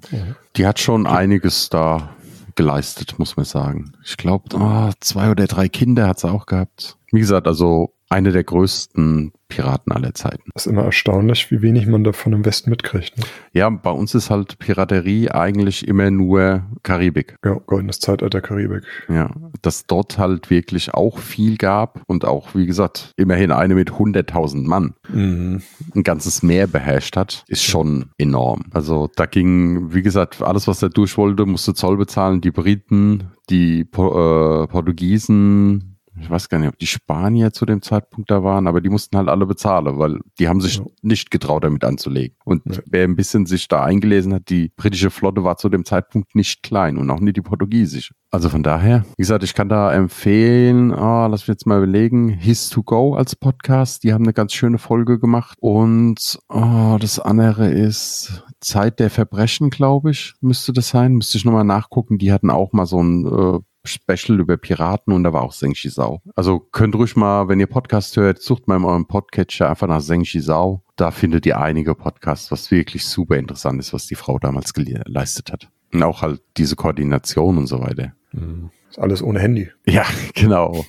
[0.58, 2.10] die hat schon einiges da
[2.56, 3.94] geleistet, muss man sagen.
[4.04, 6.98] Ich glaube, ah, zwei oder drei Kinder hat sie auch gehabt.
[7.12, 10.50] Wie gesagt, also eine der größten Piraten aller Zeiten.
[10.54, 13.18] Das ist immer erstaunlich, wie wenig man davon im Westen mitkriegt.
[13.18, 13.24] Ne?
[13.54, 17.38] Ja, bei uns ist halt Piraterie eigentlich immer nur Karibik.
[17.46, 18.84] Ja, goldenes Zeitalter Karibik.
[19.08, 23.92] Ja, dass dort halt wirklich auch viel gab und auch, wie gesagt, immerhin eine mit
[23.92, 25.62] 100.000 Mann Mhm.
[25.94, 28.64] ein ganzes Meer beherrscht hat, ist schon enorm.
[28.72, 32.42] Also da ging, wie gesagt, alles, was da durch wollte, musste Zoll bezahlen.
[32.42, 37.82] Die Briten, die po äh, Portugiesen, ich weiß gar nicht, ob die Spanier zu dem
[37.82, 40.86] Zeitpunkt da waren, aber die mussten halt alle bezahlen, weil die haben sich Ja.
[41.02, 42.36] nicht getraut, damit anzulegen.
[42.46, 42.82] Und Ja.
[42.86, 46.64] wer ein bisschen sich da eingelesen hat, die britische Flotte war zu dem Zeitpunkt nicht
[46.64, 48.14] klein und auch nicht die portugiesische.
[48.32, 52.30] Also von daher, wie gesagt, ich kann da empfehlen, ah, lass mich jetzt mal überlegen,
[52.30, 55.58] His to Go als Podcast, die haben eine ganz schöne Folge gemacht.
[55.62, 61.14] Und oh, das andere ist Zeit der Verbrechen, glaube ich, müsste das sein.
[61.14, 62.18] Müsste ich nochmal nachgucken.
[62.18, 65.90] Die hatten auch mal so ein äh, Special über Piraten und da war auch Sengshi
[65.90, 66.22] Sau.
[66.36, 70.02] Also könnt ruhig mal, wenn ihr Podcast hört, sucht mal in eurem Podcatcher einfach nach
[70.02, 70.84] Sengshi Sau.
[70.96, 75.52] Da findet ihr einige Podcasts, was wirklich super interessant ist, was die Frau damals geleistet
[75.52, 75.70] hat.
[75.94, 78.14] Und auch halt diese Koordination und so weiter.
[78.32, 78.72] Mhm.
[78.96, 79.70] Ist alles ohne Handy.
[79.86, 80.86] Ja, genau.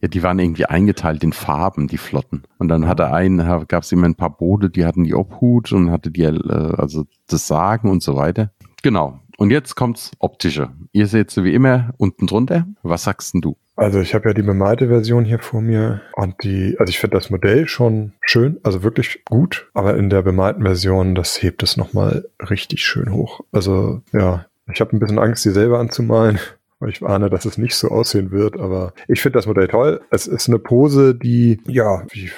[0.00, 2.42] ja, die waren irgendwie eingeteilt in Farben, die Flotten.
[2.58, 3.38] Und dann hatte einen,
[3.68, 7.04] gab es immer ein paar Boote, die hatten die Obhut und hatte die, äh, also
[7.28, 8.52] das Sagen und so weiter.
[8.82, 9.20] Genau.
[9.42, 10.70] Und jetzt kommt's optische.
[10.92, 12.68] Ihr seht sie wie immer unten drunter.
[12.84, 13.56] Was sagst denn du?
[13.74, 17.16] Also ich habe ja die bemalte Version hier vor mir und die, also ich finde
[17.16, 21.76] das Modell schon schön, also wirklich gut, aber in der bemalten Version, das hebt es
[21.76, 23.40] nochmal richtig schön hoch.
[23.50, 26.38] Also ja, ich habe ein bisschen Angst, die selber anzumalen,
[26.86, 30.02] ich ahne, dass es nicht so aussehen wird, aber ich finde das Modell toll.
[30.10, 32.30] Es ist eine Pose, die, ja, wie,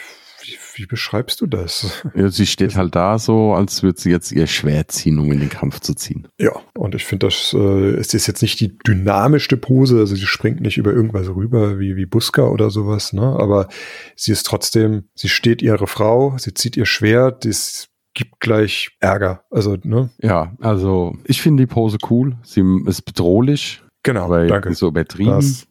[0.75, 2.03] wie, beschreibst du das?
[2.15, 5.41] Ja, sie steht halt da so, als würde sie jetzt ihr Schwert ziehen, um in
[5.41, 6.29] den Kampf zu ziehen.
[6.39, 10.61] Ja, und ich finde, das äh, ist jetzt nicht die dynamischste Pose, also sie springt
[10.61, 13.23] nicht über irgendwas rüber wie, wie Buska oder sowas, ne?
[13.39, 13.69] Aber
[14.17, 19.43] sie ist trotzdem, sie steht ihre Frau, sie zieht ihr Schwert, es gibt gleich Ärger.
[19.51, 20.11] Also, ne?
[20.23, 22.37] Ja, also ich finde die Pose cool.
[22.45, 24.75] Sie ist bedrohlich, Genau, aber danke.
[24.75, 25.31] so übertrieben.
[25.31, 25.67] Das-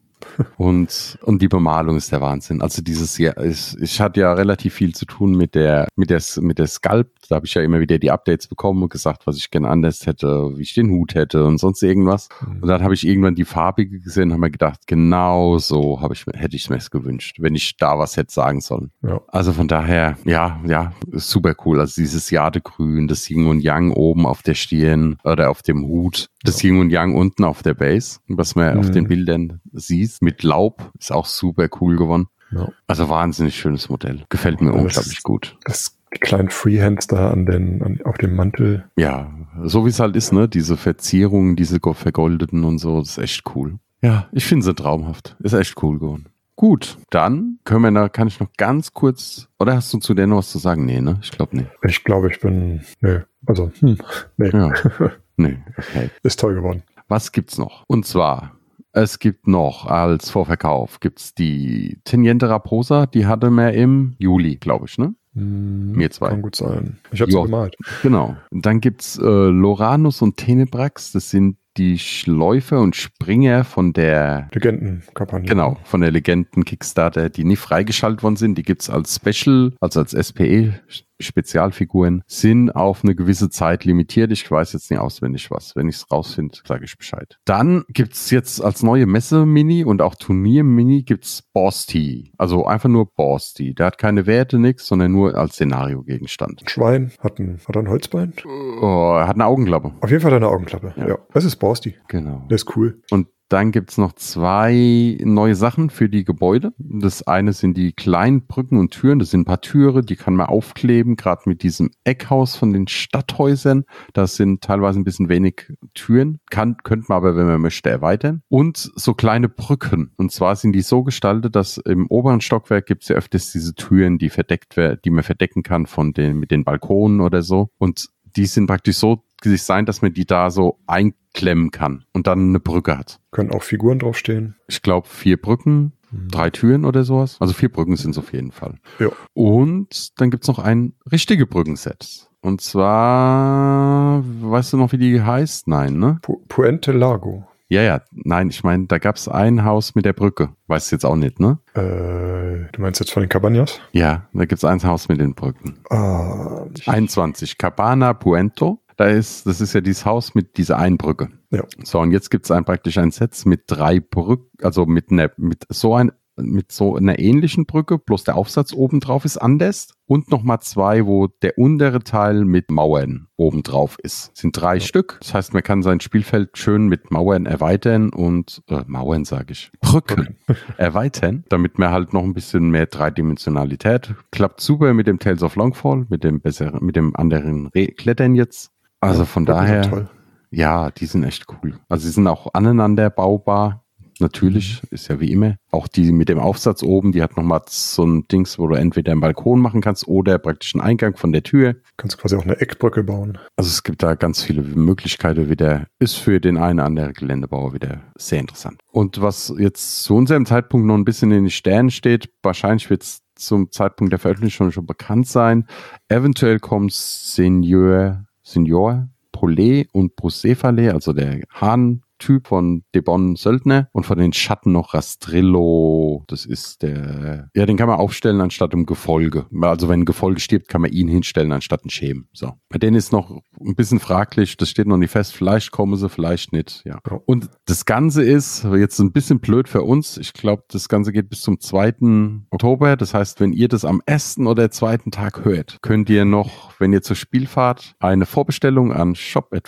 [0.58, 2.62] Und, und die Bemalung ist der Wahnsinn.
[2.62, 6.22] Also dieses Jahr, ich, ich hatte ja relativ viel zu tun mit der, mit der,
[6.42, 7.30] mit der Sculpt.
[7.30, 10.06] Da habe ich ja immer wieder die Updates bekommen und gesagt, was ich gerne anders
[10.06, 12.30] hätte, wie ich den Hut hätte und sonst irgendwas.
[12.62, 16.14] Und dann habe ich irgendwann die farbige gesehen und habe mir gedacht, genau so habe
[16.14, 18.92] ich, mir- hätte ich mir es gewünscht, wenn ich da was hätte sagen sollen.
[19.02, 19.22] Ja.
[19.28, 21.80] Also von daher, ja, ja, super cool.
[21.80, 26.28] Also dieses Jadegrün, das Yin und Yang oben auf der Stirn oder auf dem Hut,
[26.44, 28.91] das Yin und Yang unten auf der Base, was man auf Mhm.
[28.94, 32.28] den Bildern sieht, mit Laub, ist auch super cool geworden.
[32.52, 32.70] Ja.
[32.88, 34.24] Also wahnsinnig schönes Modell.
[34.30, 35.58] Gefällt mir das unglaublich gut.
[35.66, 38.84] Das die kleinen Freehands da an den, an, auf dem Mantel.
[38.96, 39.34] Ja,
[39.64, 40.48] so wie es halt ist, ne?
[40.48, 43.80] Diese Verzierungen, diese go- vergoldeten und so, das ist echt cool.
[44.04, 45.36] Ja, ich finde sie traumhaft.
[45.39, 46.28] Ist echt cool geworden.
[46.56, 50.28] Gut, dann können wir da, kann ich noch ganz kurz, oder hast du zu der
[50.28, 50.86] noch was zu sagen?
[50.86, 51.18] Nee, ne?
[51.24, 51.70] Ich glaube nicht.
[51.82, 53.98] Ich glaube, ich bin, nee, also, hm,
[54.38, 54.72] nee, Ja.
[55.38, 56.10] Nee, okay.
[56.24, 56.84] ist toll geworden.
[57.08, 57.84] Was gibt's noch?
[57.88, 58.58] Und zwar,
[58.92, 64.86] es gibt noch als Vorverkauf gibt's die Teniente Raposa, die hatte wir im Juli, glaube
[64.88, 65.16] ich, ne?
[65.34, 66.30] Hm, Mir zwei.
[66.30, 67.00] Kann gut sein.
[67.12, 67.76] Ich habe sie gemalt.
[68.04, 68.36] Genau.
[68.52, 74.48] Und dann gibt's äh, Loranus und Tenebrax, das sind die Läufer und Springer von der
[74.54, 75.48] Legendenkampagne.
[75.48, 78.60] Genau, von der Legenden Kickstarter, die nicht freigeschaltet worden sind.
[78.60, 80.74] Die gibt's als Special, also als SPE
[81.20, 84.32] Spezialfiguren, sind auf eine gewisse Zeit limitiert.
[84.32, 85.76] Ich weiß jetzt nicht auswendig was.
[85.76, 87.38] Wenn ich es rausfinde, sage ich Bescheid.
[87.45, 92.32] Dann gibt's jetzt als neue Messe-Mini und auch Turnier-Mini gibt's Borsty.
[92.38, 93.74] Also einfach nur Borsty.
[93.74, 96.61] Der hat keine Werte, nix, sondern nur als Szenario-Gegenstand.
[96.64, 98.34] Ein Schwein hat ein, hat er ein Holzbein.
[98.45, 99.93] Oh, er hat eine Augenklappe.
[100.01, 100.93] Auf jeden Fall hat er eine Augenklappe.
[100.97, 101.09] Ja.
[101.09, 101.18] Ja.
[101.34, 101.95] Das ist Borsty.
[102.07, 102.45] Genau.
[102.49, 103.01] Der ist cool.
[103.11, 106.74] Und dann gibt's noch zwei neue Sachen für die Gebäude.
[106.80, 109.20] Das eine sind die kleinen Brücken und Türen.
[109.20, 112.88] Das sind ein paar Türe, die kann man aufkleben, gerade mit diesem Eckhaus von den
[112.88, 113.86] Stadthäusern.
[114.14, 116.39] Das sind teilweise ein bisschen wenig Türen.
[116.49, 118.41] Kann, könnte man aber, wenn man möchte, erweitern.
[118.49, 120.14] Und so kleine Brücken.
[120.18, 124.18] Und zwar sind die so gestaltet, dass im oberen Stockwerk gibt's ja öfters diese Türen,
[124.18, 127.70] die verdeckt werden, die man verdecken kann von den, mit den Balkonen oder so.
[127.78, 132.50] Und die sind praktisch so sein, dass man die da so einklemmen kann und dann
[132.50, 133.20] eine Brücke hat.
[133.32, 134.56] Können auch Figuren draufstehen.
[134.68, 137.38] Ich glaube, vier Brücken, drei Türen oder sowas.
[137.39, 138.76] Also vier Brücken sind es auf jeden Fall.
[139.00, 139.10] Ja.
[139.34, 142.30] Und dann gibt's noch ein richtige Brückenset.
[142.41, 145.68] Und zwar, weißt du noch, wie die heißt?
[145.68, 146.20] Nein, ne?
[146.22, 147.48] Pu Puente Lago.
[147.70, 150.50] Ja, ja, nein, ich meine, da gab's ein Haus mit der Brücke.
[150.68, 151.58] Weißt du jetzt auch nicht, ne?
[151.74, 153.80] Äh, du meinst jetzt von den Cabañas?
[153.94, 155.80] Ja, da gibt's ein Haus mit den Brücken.
[155.89, 158.83] Ah, ich, 21, Cabana Puento.
[158.98, 161.30] Da ist, das ist ja dieses Haus mit dieser einen Brücke.
[161.52, 161.64] Ja.
[161.84, 165.66] So, und jetzt gibt's ein, praktisch ein Set mit drei Brücken, also mit, einer, mit
[165.70, 169.94] so ein mit so einer ähnlichen Brücke, bloß der Aufsatz oben drauf ist anders.
[170.06, 174.32] Und nochmal zwei, wo der untere Teil mit Mauern oben drauf ist.
[174.34, 174.80] Das sind drei ja.
[174.82, 175.18] Stück.
[175.22, 179.72] Das heißt, man kann sein Spielfeld schön mit Mauern erweitern und äh, Mauern sage ich.
[179.80, 180.38] Brücken
[180.78, 184.14] erweitern, damit man halt noch ein bisschen mehr Dreidimensionalität.
[184.32, 188.36] Klappt super mit dem Tales of Longfall, mit dem besseren, mit dem anderen Re Klettern
[188.36, 188.73] jetzt.
[189.10, 190.10] Also von ja, daher.
[190.51, 191.80] Ja, die sind echt cool.
[191.89, 193.84] Also sie sind auch aneinander baubar
[194.20, 195.56] natürlich, ist ja wie immer.
[195.72, 199.12] Auch die mit dem Aufsatz oben, die hat nochmal so ein Dings, wo du entweder
[199.12, 201.76] einen Balkon machen kannst oder praktisch einen Eingang von der Tür.
[201.97, 203.38] Kannst quasi auch eine Eckbrücke bauen.
[203.56, 205.88] Also es gibt da ganz viele Möglichkeiten wieder.
[205.99, 208.80] Ist für den einen oder anderen Geländebauer wieder sehr interessant.
[208.91, 213.04] Und was jetzt zu unserem Zeitpunkt noch ein bisschen in den Sternen steht, wahrscheinlich wird
[213.04, 215.68] es zum Zeitpunkt der Veröffentlichung schon bekannt sein.
[216.08, 224.06] Eventuell kommt Senior, Senior Paulet und Brucephalé, also der Hahn Typ von Debon Söldner und
[224.06, 226.24] von den Schatten noch Rastrillo.
[226.28, 229.46] Das ist der, ja, den kann man aufstellen anstatt im Gefolge.
[229.62, 232.30] Also wenn ein Gefolge stirbt, kann man ihn hinstellen anstatt ein Schemen.
[232.32, 232.54] So.
[232.70, 235.36] Bei denen ist noch ein bisschen fraglich, das steht noch nicht fest.
[235.36, 237.00] Vielleicht kommen sie, vielleicht nicht, ja.
[237.26, 240.18] Und das Ganze ist jetzt ein bisschen blöd für uns.
[240.18, 242.46] Ich glaube, das Ganze geht bis zum 2.
[242.52, 242.96] Oktober.
[242.96, 246.94] Das heißt, wenn ihr das am ersten oder zweiten Tag hört, könnt ihr noch, wenn
[246.94, 249.68] ihr zur Spielfahrt, eine Vorbestellung an shop at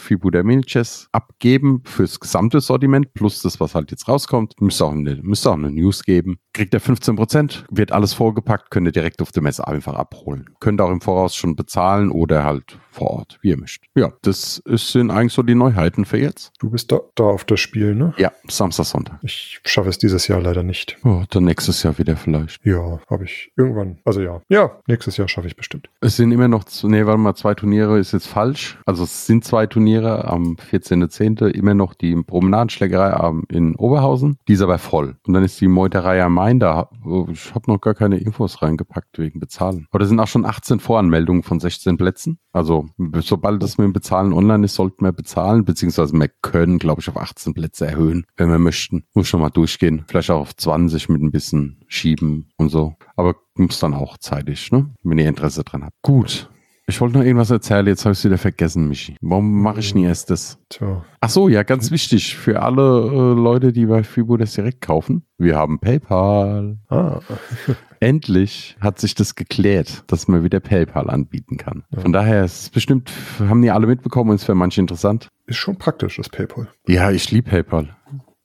[1.12, 4.54] abgeben fürs gesamte gesamtes Sortiment plus das, was halt jetzt rauskommt.
[4.62, 6.38] Müsste auch eine, müsste auch eine News geben.
[6.54, 10.50] Kriegt ihr 15 Prozent, wird alles vorgepackt, könnt ihr direkt auf der Messe einfach abholen.
[10.60, 13.90] Könnt auch im Voraus schon bezahlen oder halt vor Ort, wie ihr möchtet.
[13.96, 16.52] Ja, das sind eigentlich so die Neuheiten für jetzt.
[16.60, 18.14] Du bist da, da auf das Spiel, ne?
[18.18, 19.20] Ja, Samstag, Sonntag.
[19.22, 20.98] Ich schaffe es dieses Jahr leider nicht.
[21.04, 22.66] Oh, dann nächstes Jahr wieder vielleicht.
[22.66, 24.00] Ja, habe ich irgendwann.
[24.06, 25.90] Also ja, ja, nächstes Jahr schaffe ich bestimmt.
[26.00, 28.78] Es sind immer noch, nee, warte mal, zwei Turniere ist jetzt falsch.
[28.86, 31.48] Also es sind zwei Turniere am 14.10.
[31.48, 34.38] immer noch die im Promenadenschlägerei in Oberhausen.
[34.50, 35.16] Die ist aber voll.
[35.26, 36.90] Und dann ist die Meuterei am Main da.
[37.32, 39.88] Ich habe noch gar keine Infos reingepackt wegen Bezahlen.
[39.90, 42.38] Aber da sind auch schon 18 Voranmeldungen von 16 Plätzen.
[42.52, 42.90] Also
[43.22, 47.08] sobald das mit dem Bezahlen online ist, sollten wir bezahlen, beziehungsweise wir können, glaube ich,
[47.08, 49.06] auf 18 Plätze erhöhen, wenn wir möchten.
[49.14, 50.04] Muss schon mal durchgehen.
[50.10, 52.96] Vielleicht auch auf 20 mit ein bisschen schieben und so.
[53.16, 54.94] Aber muss dann auch zeitig, ne?
[55.04, 55.96] Wenn ihr Interesse dran habt.
[56.02, 56.50] Gut.
[56.88, 59.16] Ich wollte noch irgendwas erzählen, jetzt habe ich es wieder vergessen, Michi.
[59.20, 60.60] Warum mache ich nie erst das?
[60.70, 61.04] Tja.
[61.20, 65.24] Ach so, ja, ganz wichtig für alle äh, Leute, die bei Fibo das direkt kaufen.
[65.40, 66.78] Wir haben PayPal.
[66.90, 67.22] Ah.
[68.00, 71.86] Endlich hat sich das geklärt, dass man wieder PayPal anbieten kann.
[71.90, 72.02] Ja.
[72.02, 75.30] Von daher ist es bestimmt, haben die alle mitbekommen und ist für manche interessant.
[75.48, 76.68] Ist schon praktisch, das PayPal.
[76.88, 77.96] Ja, ich liebe PayPal.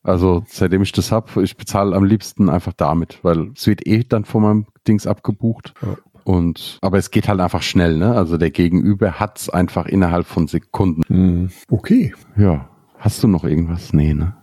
[0.03, 4.03] Also seitdem ich das habe, ich bezahle am liebsten einfach damit, weil es wird eh
[4.03, 5.75] dann von meinem Dings abgebucht.
[5.83, 5.99] Ja.
[6.31, 8.15] Und, aber es geht halt einfach schnell, ne?
[8.15, 11.03] Also der Gegenüber hat es einfach innerhalb von Sekunden.
[11.09, 12.15] Hm, okay.
[12.37, 12.69] Ja.
[13.01, 13.93] Hast du noch irgendwas?
[13.93, 14.37] Nee, ne?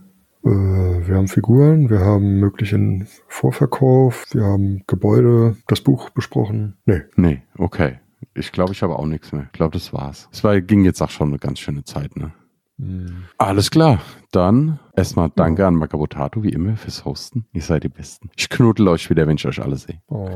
[0.44, 6.76] Äh, wir haben Figuren, wir haben möglichen Vorverkauf, wir haben Gebäude, das Buch besprochen.
[6.86, 7.04] Nee.
[7.16, 8.00] Nee, okay.
[8.34, 9.44] Ich glaube, ich habe auch nichts mehr.
[9.46, 10.28] Ich glaube, das war's.
[10.34, 12.34] Es war, ging jetzt auch schon eine ganz schöne Zeit, ne?
[12.80, 13.24] Hm.
[13.38, 14.02] Alles klar.
[14.32, 17.46] Dann erstmal danke an Makabotato, wie immer, fürs Hosten.
[17.54, 18.30] Ihr seid die Besten.
[18.36, 20.02] Ich knuddel euch wieder, wenn ich euch alle sehe.
[20.08, 20.30] Oh.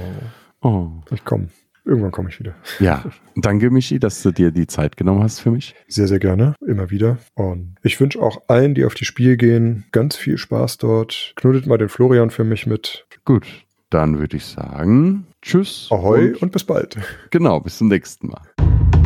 [0.62, 0.90] Oh.
[1.12, 1.48] Ich komme.
[1.84, 2.54] Irgendwann komme ich wieder.
[2.80, 3.04] Ja,
[3.36, 5.76] danke Michi, dass du dir die Zeit genommen hast für mich.
[5.88, 7.18] Sehr, sehr gerne, immer wieder.
[7.34, 11.34] Und ich wünsche auch allen, die auf die Spiel gehen, ganz viel Spaß dort.
[11.36, 13.08] Knuddelt mal den Florian für mich mit.
[13.26, 13.48] Gut,
[13.90, 15.88] dann würde ich sagen, tschüss.
[15.90, 16.98] Ahoi und, und bis bald.
[17.32, 19.01] Genau, bis zum nächsten Mal.